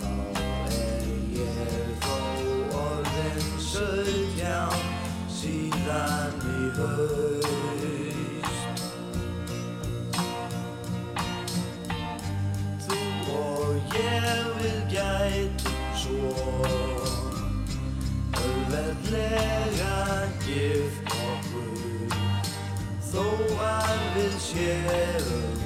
Þá 0.00 0.10
er 0.74 1.04
ég 1.34 1.90
þó 2.02 2.16
orðin 2.80 3.50
sautján. 3.62 4.82
Síðan 5.30 6.34
í 6.50 6.70
haust. 6.78 7.30
Þú 12.86 12.98
og 13.38 13.94
ég 13.94 14.50
við 14.58 14.80
gætum 14.90 15.78
svo 15.94 16.34
auðveldlega 18.34 19.96
gift 20.42 21.16
okkur. 21.30 22.18
Þó 23.12 23.24
að 23.70 24.04
við 24.18 24.38
séum 24.50 25.59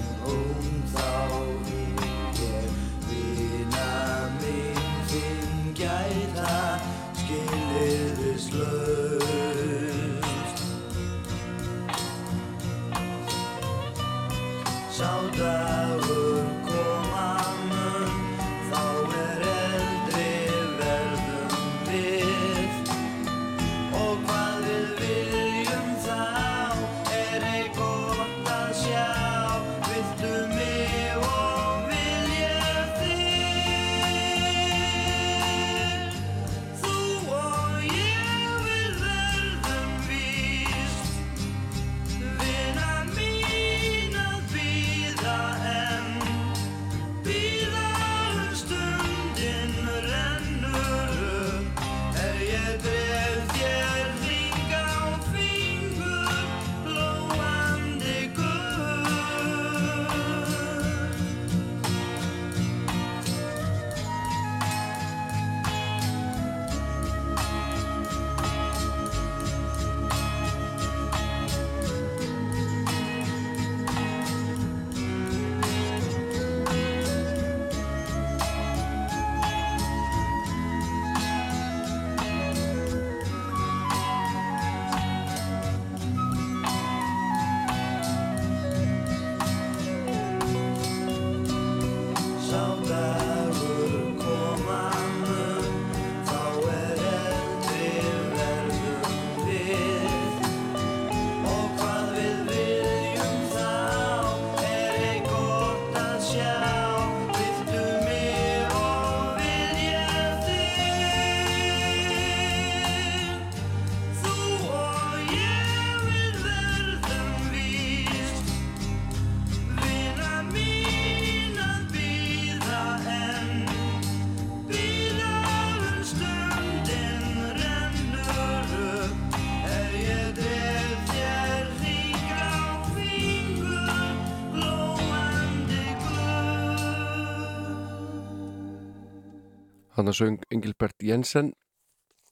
Þannig 140.05 140.17
söng 140.19 140.43
Engilbert 140.53 141.01
Jensen 141.01 141.47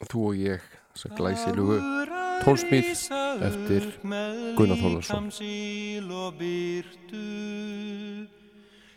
Þú 0.05 0.23
og 0.29 0.35
ég 0.37 0.65
sem 0.93 1.13
glæsilugu 1.17 1.79
tónsmíð 2.45 2.91
eftir 3.47 3.87
Gunnar 4.59 4.83
byrtu 6.37 7.23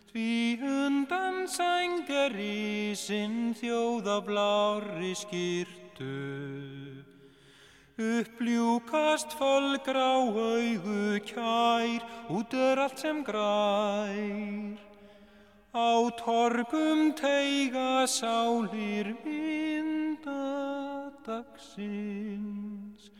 Því 0.10 0.34
undan 0.68 1.47
sæng 1.47 2.03
er 2.11 2.35
rísin 2.35 3.56
þjóð 3.56 4.10
á 4.11 4.18
blári 4.27 5.14
skýrtu 5.22 6.11
Uppljúkast 7.95 9.38
fölgrá 9.39 10.19
augu 10.19 11.23
kær 11.23 12.03
Út 12.27 12.60
er 12.60 12.84
allt 12.84 12.99
sem 12.99 13.23
grær 13.23 14.76
Á 15.76 16.10
torgum 16.15 17.11
teiga 17.11 18.07
sálir 18.07 19.11
vinda 19.26 21.11
dagsins 21.27 23.11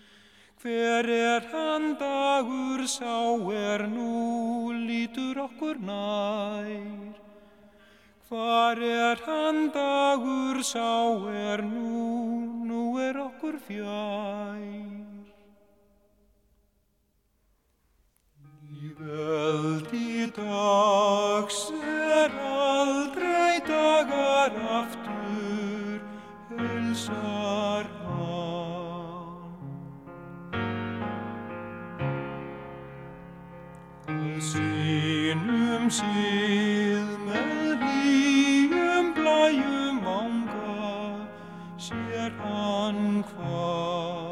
Hver 0.64 1.06
er 1.06 1.44
hann 1.52 1.98
dagur 1.99 2.88
sá 2.88 3.36
er 3.52 3.84
nú 3.91 4.72
lítur 4.88 5.38
okkur 5.44 5.77
nær. 5.77 7.14
Hvar 8.30 8.80
er 8.80 9.19
hann 9.27 9.69
dagur 9.76 10.64
sá 10.64 11.11
er 11.30 11.61
nú, 11.61 12.65
nú 12.65 12.98
er 12.98 13.19
okkur 13.27 13.60
fjær 13.68 15.05
Í 18.96 19.04
veldi 19.04 20.32
dags 20.32 21.58
er 21.76 22.32
aldrei 22.48 23.60
dagar 23.68 24.56
aftur, 24.72 26.00
heilsar 26.48 27.90
hann. 28.06 29.52
Sínum 34.40 35.92
síð 35.92 37.10
með 37.26 37.84
hlýjum 37.84 39.12
blæjum 39.18 40.00
anga, 40.20 41.28
sér 41.76 42.32
hann 42.46 43.26
hvar. 43.34 44.25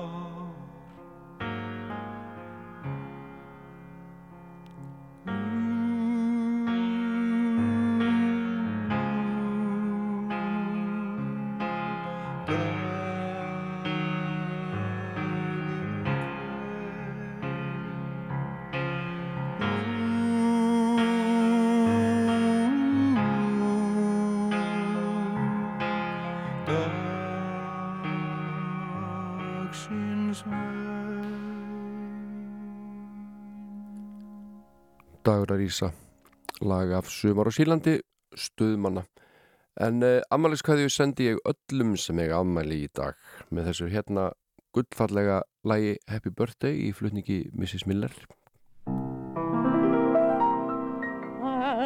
Rísa 35.60 35.92
lag 36.62 36.92
af 36.98 37.10
sumar 37.12 37.50
á 37.50 37.52
Sílandi 37.56 37.98
stuðmanna 38.38 39.04
en 39.82 40.04
uh, 40.06 40.22
ammæliskvæði 40.34 40.90
sendi 40.94 41.32
ég 41.32 41.42
öllum 41.50 41.96
sem 41.98 42.20
eiga 42.22 42.40
ammæli 42.42 42.84
í 42.86 42.92
dag 42.94 43.18
með 43.50 43.72
þessu 43.72 43.90
hérna 43.94 44.30
gullfallega 44.74 45.42
lagi 45.66 45.98
Happy 46.10 46.30
Birthday 46.30 46.88
í 46.88 46.94
flutningi 46.94 47.44
Mrs. 47.54 47.88
Miller 47.90 48.14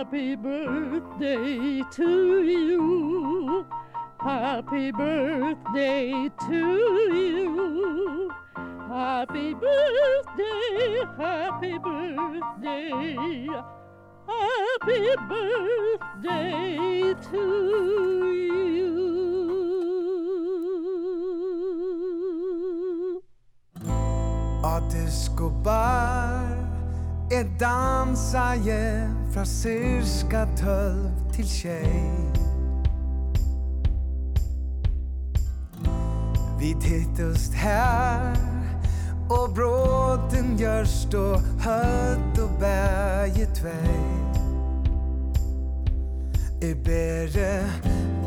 Happy 0.07 0.35
birthday 0.35 1.81
to 1.91 2.43
you. 2.43 3.65
Happy 4.19 4.91
birthday 4.91 6.29
to 6.47 6.59
you. 7.13 8.06
Happy 8.97 9.53
birthday, 9.53 11.05
happy 11.17 11.77
birthday. 11.77 13.47
Happy 14.25 15.03
birthday 15.29 17.13
to 17.29 17.43
you. 18.49 18.93
Á 24.63 24.81
diskobar 24.89 26.57
er 27.29 27.45
dansa 27.59 28.55
ég 28.65 29.13
frá 29.29 29.45
sirka 29.45 30.47
tölv 30.57 31.13
til 31.31 31.45
tjei 31.45 32.25
Vi 36.57 36.75
hittust 36.81 37.53
här 37.53 38.57
Och 39.29 39.49
bråten 39.49 40.57
görs 40.57 41.05
då 41.11 41.41
hött 41.59 42.37
och 42.39 42.59
bär 42.59 43.25
i 43.25 43.45
tvej 43.45 44.17
I 46.61 46.75
bere 46.75 47.69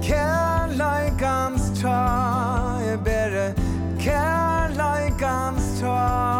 kärleikans 0.02 1.80
tra 1.80 2.78
I 2.92 2.96
bere 2.96 3.54
kärleikans 3.98 5.80
tra 5.80 6.30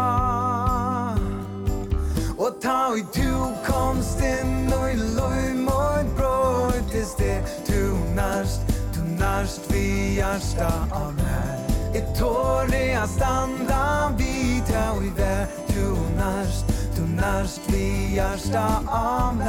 Och 2.37 2.61
ta 2.61 2.95
i 2.97 3.05
du 3.13 3.33
komst 3.71 4.19
in 4.19 4.73
och 4.73 4.89
i 4.89 4.95
loj 4.95 5.53
mot 5.53 6.17
bråt 6.17 6.91
Tills 6.91 7.15
det. 7.15 7.41
Du 7.67 7.93
närst, 8.15 8.61
du 8.93 9.01
närst 9.19 9.61
vi 9.67 10.15
hjärsta 10.15 10.67
av 10.91 11.19
här 11.19 11.57
I 11.95 12.19
tåriga 12.19 13.07
standa 13.07 14.11
vi 14.17 14.40
tja 14.71 14.95
i 15.03 15.11
vær. 15.17 15.47
Du 15.75 15.95
nærst, 16.15 16.65
du 16.97 17.03
nærst 17.15 17.61
vi 17.71 18.17
ar 18.19 18.37
sta 18.37 18.67
av 18.87 19.41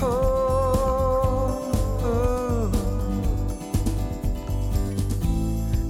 ho 0.00 0.14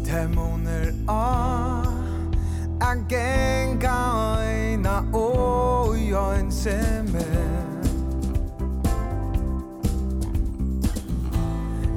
Termoner 0.05 0.93
a 1.09 1.83
A 2.81 2.95
genga 3.09 3.99
oina 4.39 4.97
oi 5.13 6.13
oin 6.15 6.51
seme 6.53 7.27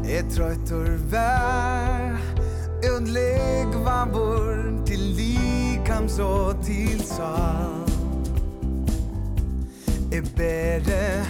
E 0.03 0.23
trøytor 0.33 0.95
vær 1.11 2.17
Ut 2.89 3.07
ligva 3.15 4.05
bor 4.13 4.48
så 6.09 6.55
til 6.63 7.03
sal. 7.05 7.89
Jeg 10.11 10.23
bere 10.37 11.25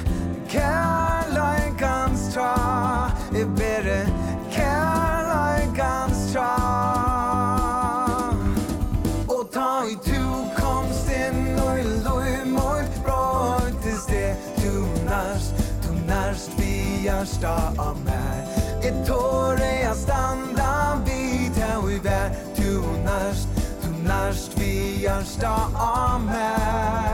kærleikans 0.50 2.34
tra 2.34 3.12
Jeg 3.34 3.48
bere 3.58 4.00
kærleikans 4.52 6.22
tra 6.34 6.54
Og 9.28 9.50
ta 9.54 9.84
i 9.92 9.98
tu 10.06 10.24
komst 10.56 11.12
inn 11.12 11.60
og 11.60 11.80
i 11.80 11.84
loj 12.08 12.32
mot 12.56 13.00
brøytes 13.04 14.08
det 14.08 14.32
Du 14.64 14.88
nærst, 15.06 15.60
du 15.84 15.92
nærst 16.08 16.56
vi 16.58 17.04
gjersta 17.04 17.58
av 17.76 18.00
meg 18.08 18.88
Et 18.88 19.04
tåre 19.08 19.74
jeg 19.84 19.96
standa 20.06 20.72
vid 21.04 21.60
her 21.60 21.78
og 21.84 21.92
i 21.92 22.00
vær 22.08 22.39
Vi 24.30 25.02
görs 25.02 25.36
damer 25.36 27.09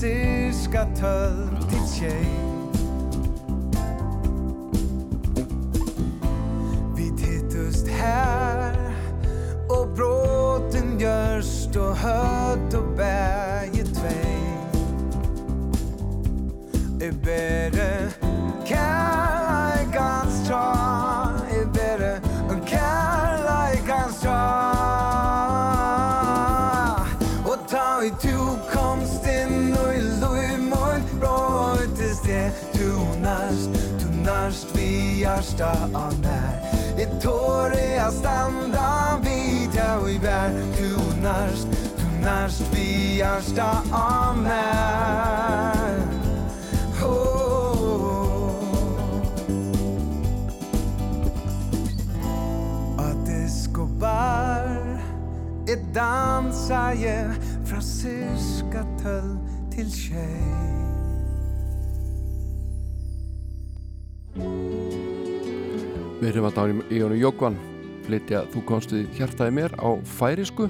cirka 0.00 0.84
töltigt 0.84 1.94
tjej. 1.98 2.28
Vi 6.96 7.10
tittust 7.16 7.88
här 7.88 8.94
och 9.68 9.88
bråten 9.88 11.00
görs 11.00 11.68
då 11.72 11.92
hött 11.92 12.74
och 12.74 12.96
berget 12.96 14.04
väg 14.04 14.36
är 17.00 17.12
bättre 17.12 18.15
hjärstaarna 35.26 36.38
Det 36.96 37.20
tåre 37.22 37.94
jag 37.96 38.12
stanna 38.12 39.18
vid 39.22 39.70
jag 39.74 40.02
och 40.02 40.10
i 40.10 40.18
värld 40.18 40.52
Du 40.78 41.22
närst, 41.22 41.68
du 41.96 42.24
närst 42.24 42.62
vid 42.74 43.16
hjärstaarna 43.16 44.62
Escobar 53.46 55.00
Et 55.68 55.94
dansa 55.94 56.94
je 56.94 57.30
Fra 57.64 57.80
syska 57.80 58.84
töll 59.02 59.38
til 59.70 59.92
tjej. 59.92 60.65
Við 66.26 66.32
erum 66.32 66.46
að 66.48 66.56
dáni 66.56 66.84
í 66.90 67.00
honum 67.04 67.20
Jókvan 67.22 67.56
flytja 68.02 68.40
Þú 68.50 68.60
komst 68.66 68.90
við 68.90 69.04
hjartaði 69.14 69.52
mér 69.60 69.74
á 69.78 69.94
færisku 70.18 70.66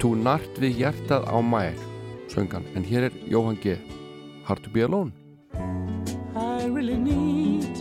Tú 0.00 0.14
nart 0.16 0.56
við 0.56 0.78
hjartað 0.78 1.26
á 1.28 1.36
mær 1.44 1.76
söngan, 2.32 2.64
en 2.72 2.86
hér 2.88 3.10
er 3.10 3.18
Jóhann 3.28 3.60
G 3.60 3.76
Hard 4.48 4.64
to 4.64 4.72
be 4.72 4.80
alone 4.80 5.12
I 6.32 6.64
really 6.64 6.96
need 6.96 7.76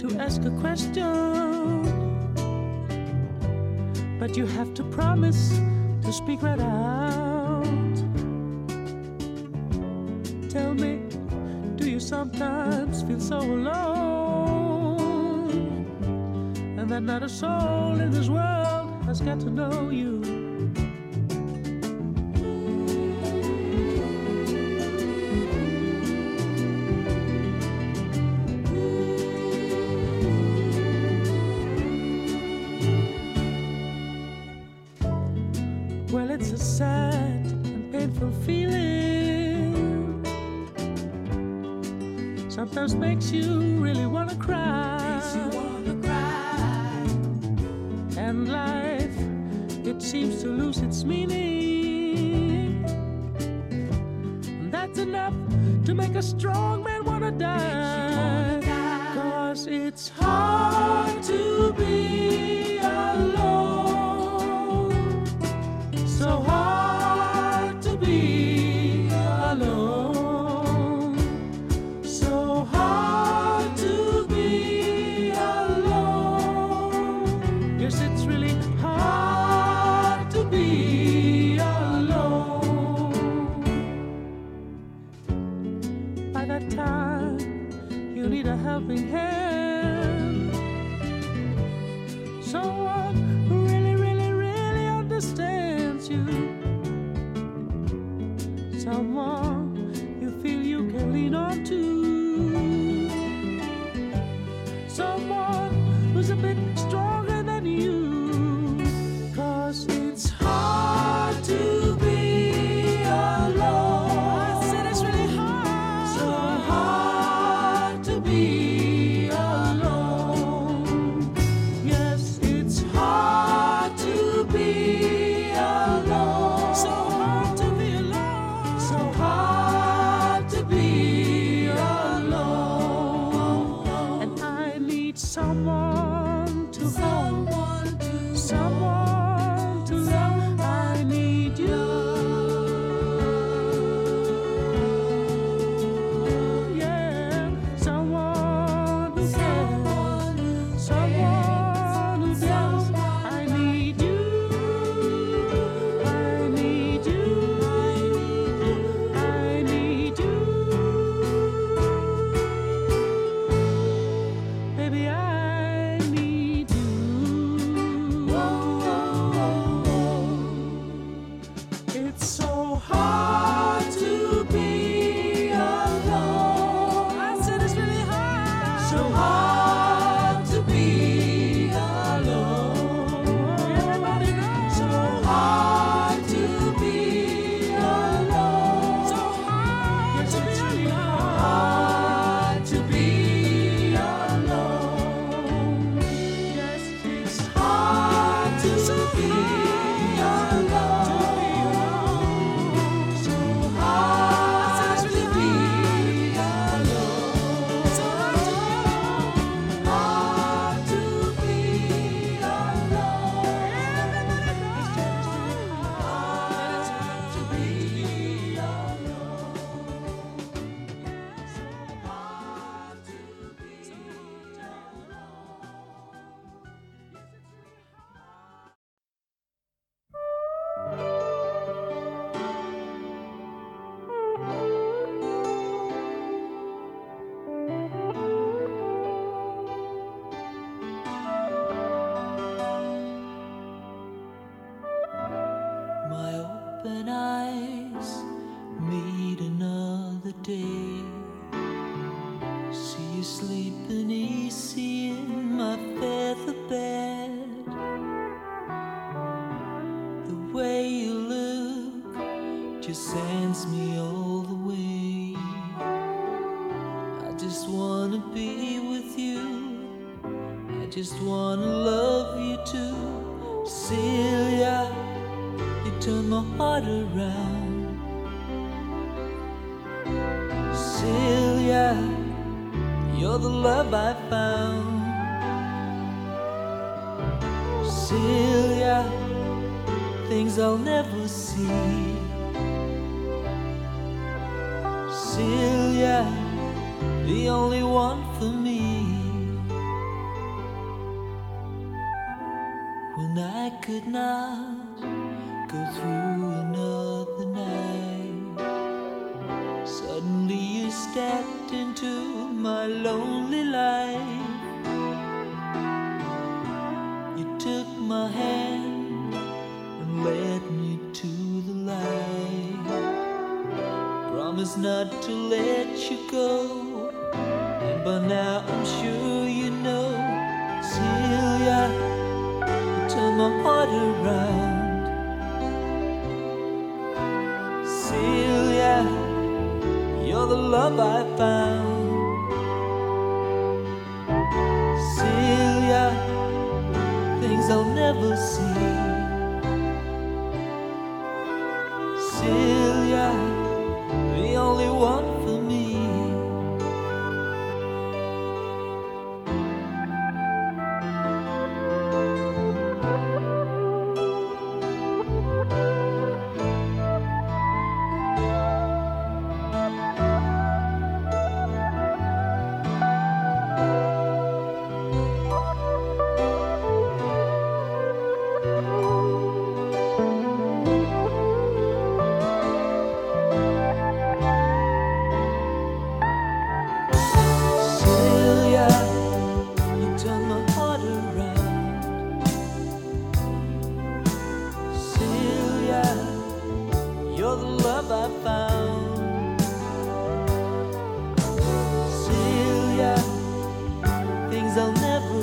to 0.00 0.18
ask 0.18 0.42
a 0.42 0.50
question. 0.58 1.82
But 4.18 4.36
you 4.36 4.46
have 4.46 4.74
to 4.74 4.82
promise 4.90 5.60
to 6.02 6.12
speak 6.12 6.42
right 6.42 6.58
out. 6.58 7.64
Tell 10.50 10.74
me, 10.74 11.02
do 11.76 11.88
you 11.88 12.00
sometimes 12.00 13.02
feel 13.02 13.20
so 13.20 13.38
alone? 13.38 14.21
and 16.82 16.90
that 16.90 17.00
not 17.00 17.22
a 17.22 17.28
soul 17.28 18.00
in 18.00 18.10
this 18.10 18.28
world 18.28 19.04
has 19.04 19.20
got 19.20 19.38
to 19.38 19.48
know 19.48 19.88
you. 19.90 20.20
Well, 36.10 36.30
it's 36.30 36.50
a 36.50 36.58
sad 36.58 37.46
and 37.46 37.92
painful 37.92 38.32
feeling, 38.44 40.24
sometimes 42.50 42.96
makes 42.96 43.30
you 43.30 43.61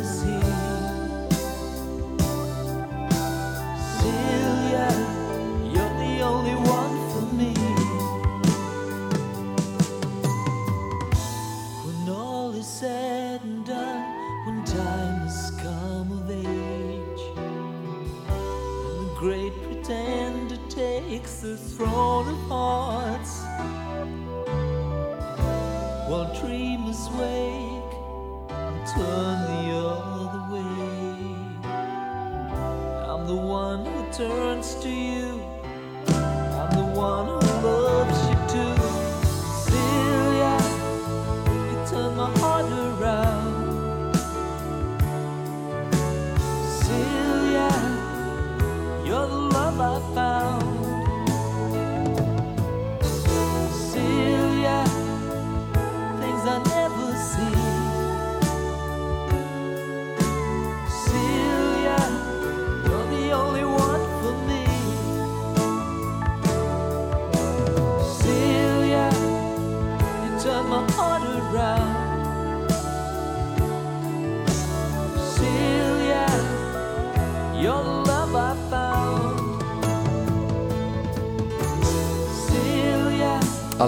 see. 0.09 0.38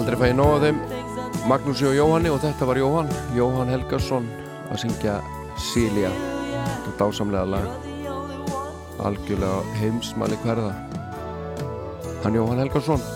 aldrei 0.02 0.18
fæði 0.18 0.34
nóg 0.34 0.52
af 0.56 0.62
þeim. 0.64 0.78
Magnúsi 1.46 1.84
og 1.86 1.92
Jóhanni 1.94 2.30
og 2.32 2.40
þetta 2.42 2.66
var 2.66 2.78
Jóhann. 2.80 3.10
Jóhann 3.36 3.70
Helgarsson 3.70 4.24
að 4.66 4.80
syngja 4.82 5.12
Silja. 5.62 6.10
Þetta 6.10 6.94
dásamlega 6.98 7.46
lag. 7.52 7.68
Algjörlega 9.06 9.76
heimsmæli 9.78 10.40
hverða. 10.42 10.72
Hann 12.24 12.34
Jóhann 12.34 12.64
Helgarsson 12.64 13.06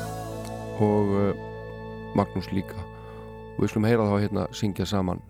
og 0.86 1.10
eh, 1.24 1.44
Magnús 2.14 2.52
líka. 2.54 2.78
Og 3.56 3.64
við 3.64 3.74
slum 3.74 3.90
heyra 3.90 4.06
þá 4.06 4.16
hérna 4.22 4.48
syngja 4.54 4.86
saman 4.86 5.24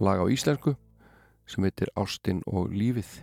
lag 0.00 0.24
á 0.24 0.24
íslensku 0.32 0.78
sem 1.44 1.68
heitir 1.68 1.92
Ástinn 1.92 2.40
og 2.48 2.72
lífið. 2.72 3.18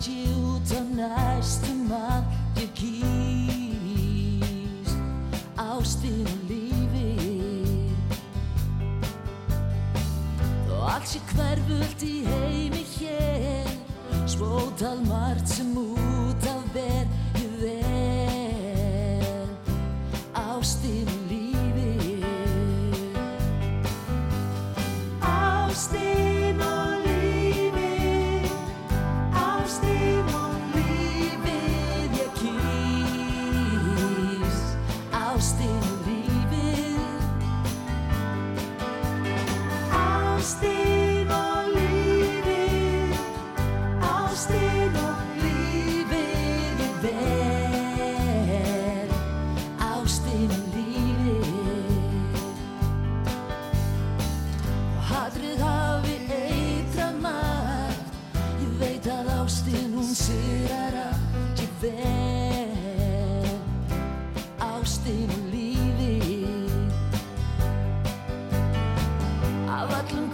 that 0.00 0.08
you 0.08 0.60
turn 0.68 0.96
nice 0.96 1.56
to 1.58 1.72
mouth 1.74 2.24
your 2.56 2.68
keys. 2.74 4.40
I'll 5.58 5.84
still 5.84 6.26
leave 6.48 6.94
it. 6.94 7.92
Þó 10.68 10.80
allt 10.94 11.08
sé 11.10 11.20
hverfult 11.34 12.04
í 12.06 12.24
heimi 12.24 12.84
hér, 12.96 13.68
svo 14.26 14.70
talmart 14.80 15.48
sem 15.48 15.76
út 15.76 16.48
af 16.48 16.64
verð. 16.74 17.19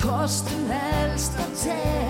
kosten 0.06 0.70
helst 0.70 1.32
av 1.38 1.50
te 1.62 2.05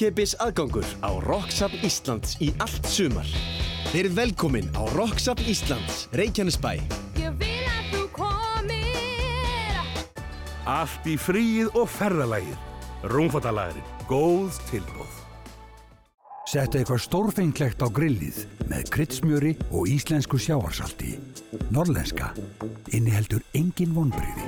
Ókepis 0.00 0.32
aðgangur 0.40 0.86
á 1.04 1.12
Rocksafn 1.20 1.82
Íslands 1.84 2.38
í 2.40 2.46
allt 2.64 2.86
sumar. 2.88 3.26
Þeir 3.90 3.98
eru 4.06 4.12
velkomin 4.16 4.70
á 4.72 4.88
Rocksafn 4.96 5.44
Íslands, 5.44 6.06
Reykjanesbæ. 6.16 6.70
Ég 7.20 7.34
vil 7.36 7.66
að 7.68 7.90
þú 7.92 8.00
komir 8.16 9.76
Allt 10.64 11.04
í 11.04 11.18
fríið 11.20 11.76
og 11.76 11.84
ferðalagið. 11.98 12.56
Rúmfattalagurinn. 13.12 13.92
Góð 14.08 14.56
tilbúð. 14.70 15.12
Settu 16.48 16.80
eitthvað 16.80 17.04
stórfenglegt 17.04 17.84
á 17.84 17.88
grillið 17.92 18.46
með 18.72 18.88
kryddsmjöri 18.96 19.52
og 19.68 19.84
íslensku 19.84 20.40
sjáarsalti. 20.40 21.18
Norlenska. 21.68 22.32
Inniheldur 22.96 23.44
engin 23.52 23.92
vonbriði. 23.92 24.39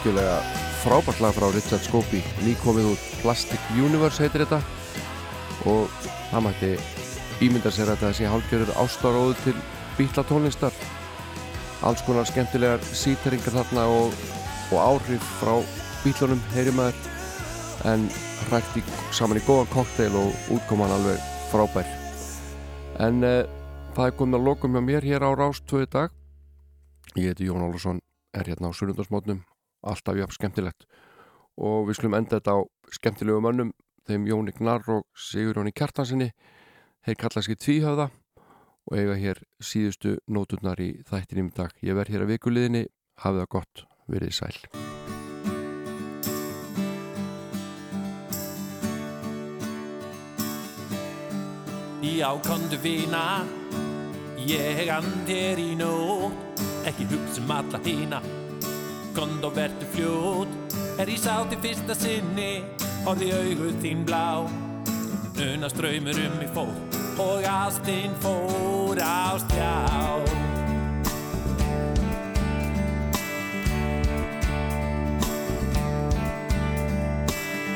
Algjörlega 0.00 0.40
frábært 0.80 1.18
lag 1.20 1.34
frá 1.36 1.50
Richard 1.52 1.82
Scopey 1.84 2.22
nýkomið 2.40 2.86
út 2.94 3.08
Plastic 3.20 3.60
Universe 3.76 4.22
heitir 4.22 4.46
þetta. 4.46 4.60
Og 5.68 5.90
það 6.30 6.44
mætti 6.46 6.70
ímynda 7.44 7.68
sér 7.68 7.90
að 7.92 8.00
þetta 8.00 8.12
sé 8.16 8.30
hálfgjörður 8.32 8.78
ástaróðu 8.80 9.34
til 9.44 9.54
bítla 9.98 10.24
tónlistar 10.24 10.72
alls 11.84 12.00
konar 12.06 12.24
skemmtilegar 12.28 12.80
síteringar 12.96 13.58
þarna 13.58 13.84
og, 13.92 14.16
og 14.72 14.80
áhrif 14.80 15.28
frá 15.42 15.58
bítlunum 16.00 16.40
heyri 16.54 16.72
maður. 16.72 16.96
En 17.92 18.08
hrækt 18.48 18.80
í, 18.80 18.86
saman 19.12 19.42
í 19.42 19.44
góðan 19.44 19.68
kokteil 19.74 20.16
og 20.16 20.32
útkoman 20.56 20.96
alveg 20.96 21.20
frábær. 21.52 21.92
En 23.04 23.20
uh, 23.20 23.44
það 23.98 24.08
er 24.08 24.16
komið 24.16 24.40
að 24.40 24.48
lokum 24.48 24.80
hjá 24.80 24.86
mér 24.88 25.12
hér 25.12 25.28
á 25.28 25.30
Rás 25.36 25.60
2 25.68 25.84
dag. 25.92 26.08
Ég 27.20 27.34
heiti 27.34 27.52
Jón 27.52 27.68
Ólarsson 27.68 28.00
er 28.32 28.48
hérna 28.48 28.72
á 28.72 28.76
sunnundarsmótnum 28.76 29.44
alltaf 29.82 30.18
jafn 30.18 30.36
skemmtilegt. 30.36 30.86
Og 31.60 31.88
við 31.88 31.98
skulum 31.98 32.16
enda 32.20 32.38
þetta 32.38 32.56
á 32.56 32.60
skemmtilegu 32.96 33.42
mönnum 33.44 33.72
þeim 34.08 34.26
Jóni 34.28 34.54
Gnarr 34.56 34.96
og 34.96 35.06
Sigur 35.14 35.60
Jóni 35.60 35.74
Kjartansinni 35.76 36.30
þeir 37.06 37.20
kalla 37.20 37.44
sér 37.44 37.60
tvíhöfða 37.60 38.08
og 38.90 38.96
eiga 38.96 39.16
hér 39.18 39.42
síðustu 39.62 40.16
nóturnar 40.26 40.80
í 40.82 40.92
þættinum 41.08 41.52
dag. 41.54 41.72
Ég 41.84 41.96
verð 41.96 42.14
hér 42.14 42.24
að 42.26 42.32
vikuliðinni, 42.34 42.86
hafið 43.22 43.44
það 43.44 43.52
gott. 43.56 43.84
Verið 44.10 44.34
sæl. 44.34 44.56
Já, 52.00 52.28
kondu 52.44 52.76
vina, 52.82 53.44
Ég 54.40 54.88
and 54.90 55.28
hér 55.28 55.60
í 55.60 55.74
nótt, 55.78 56.60
ekki 56.88 57.06
hugsa 57.12 57.44
um 57.44 57.52
alla 57.54 57.80
hína 57.84 58.39
Kond 59.20 59.44
og 59.44 59.52
vertu 59.56 59.84
fljót, 59.92 60.48
er 60.96 61.10
ég 61.12 61.18
sátt 61.20 61.50
í 61.52 61.56
fyrsta 61.60 61.92
sinni 61.92 62.62
Horði 63.04 63.26
augu 63.36 63.66
þín 63.82 64.06
blá. 64.08 64.46
Una 65.44 65.68
ströymur 65.68 66.16
um 66.22 66.38
mig 66.40 66.48
fór 66.54 66.70
Og 67.20 67.44
ástin 67.44 68.14
fór 68.24 68.96
á 69.04 69.36
stjá 69.44 69.76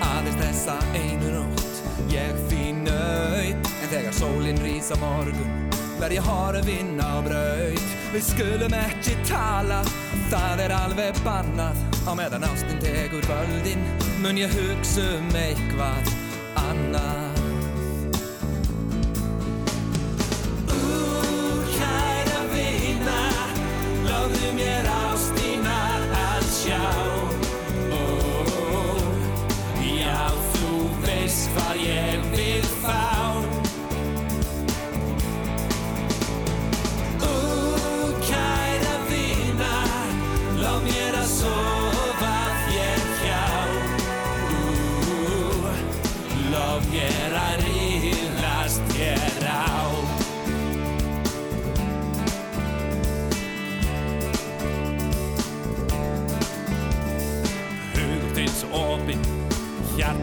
Aðeins 0.01 0.41
þessa 0.41 0.79
einu 0.97 1.37
nótt 1.37 1.85
Ég 2.09 2.41
fín 2.49 2.87
nöyt 2.89 3.73
En 3.83 3.93
þegar 3.93 4.16
sólinn 4.16 4.65
rís 4.65 4.89
á 4.89 4.97
morgun 4.97 5.74
Verð 6.05 6.18
ég 6.18 6.26
horfinn 6.28 6.98
á 7.01 7.16
braut. 7.24 7.85
Við 8.12 8.24
skulum 8.26 8.74
ekki 8.76 9.14
tala 9.24 9.78
Það 10.28 10.60
er 10.66 10.74
alveg 10.76 11.20
bannað. 11.24 11.81
Á 12.05 12.12
meðan 12.12 12.44
ástin 12.44 12.76
tekur 12.82 13.24
völdin 13.24 13.81
Mun 14.20 14.36
ég 14.36 14.52
hugsa 14.52 15.01
um 15.16 15.32
eitthvað 15.32 16.12
annað. 16.60 17.40
Ú, 20.76 21.01
kæra 21.72 22.44
vina, 22.52 23.18
lofðu 24.05 24.52
mér 24.60 24.85
ástina 24.85 25.14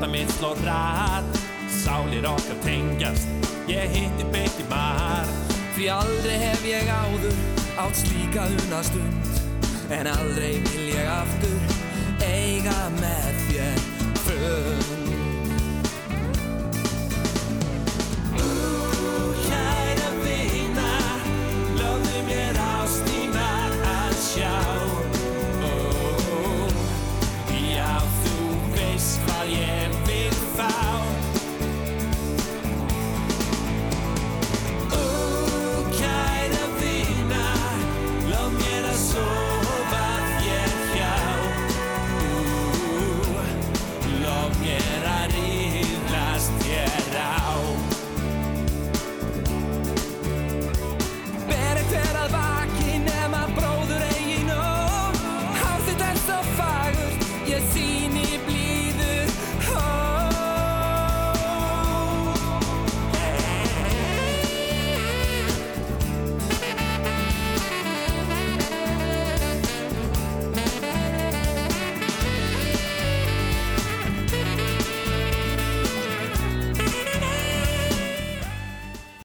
hjarta 0.02 0.12
mitt 0.12 0.32
slår 0.32 0.56
rætt 0.56 1.40
Sálir 1.70 2.26
okkar 2.26 2.56
tengjast, 2.64 3.28
ég 3.68 3.90
hitti 3.94 4.26
beitt 4.32 4.60
í 4.60 4.66
mar 4.70 5.28
Því 5.76 5.88
aldrei 5.90 6.38
hef 6.42 6.66
ég 6.66 6.90
áður 6.90 7.36
átt 7.80 7.96
slíka 7.96 8.46
unastund. 8.46 9.30
En 9.90 10.08
aldrei 10.08 10.60
vil 10.68 10.90
ég 10.92 11.08
aftur 11.08 11.62
eiga 12.22 12.90
með 13.00 13.32
þér 13.48 13.91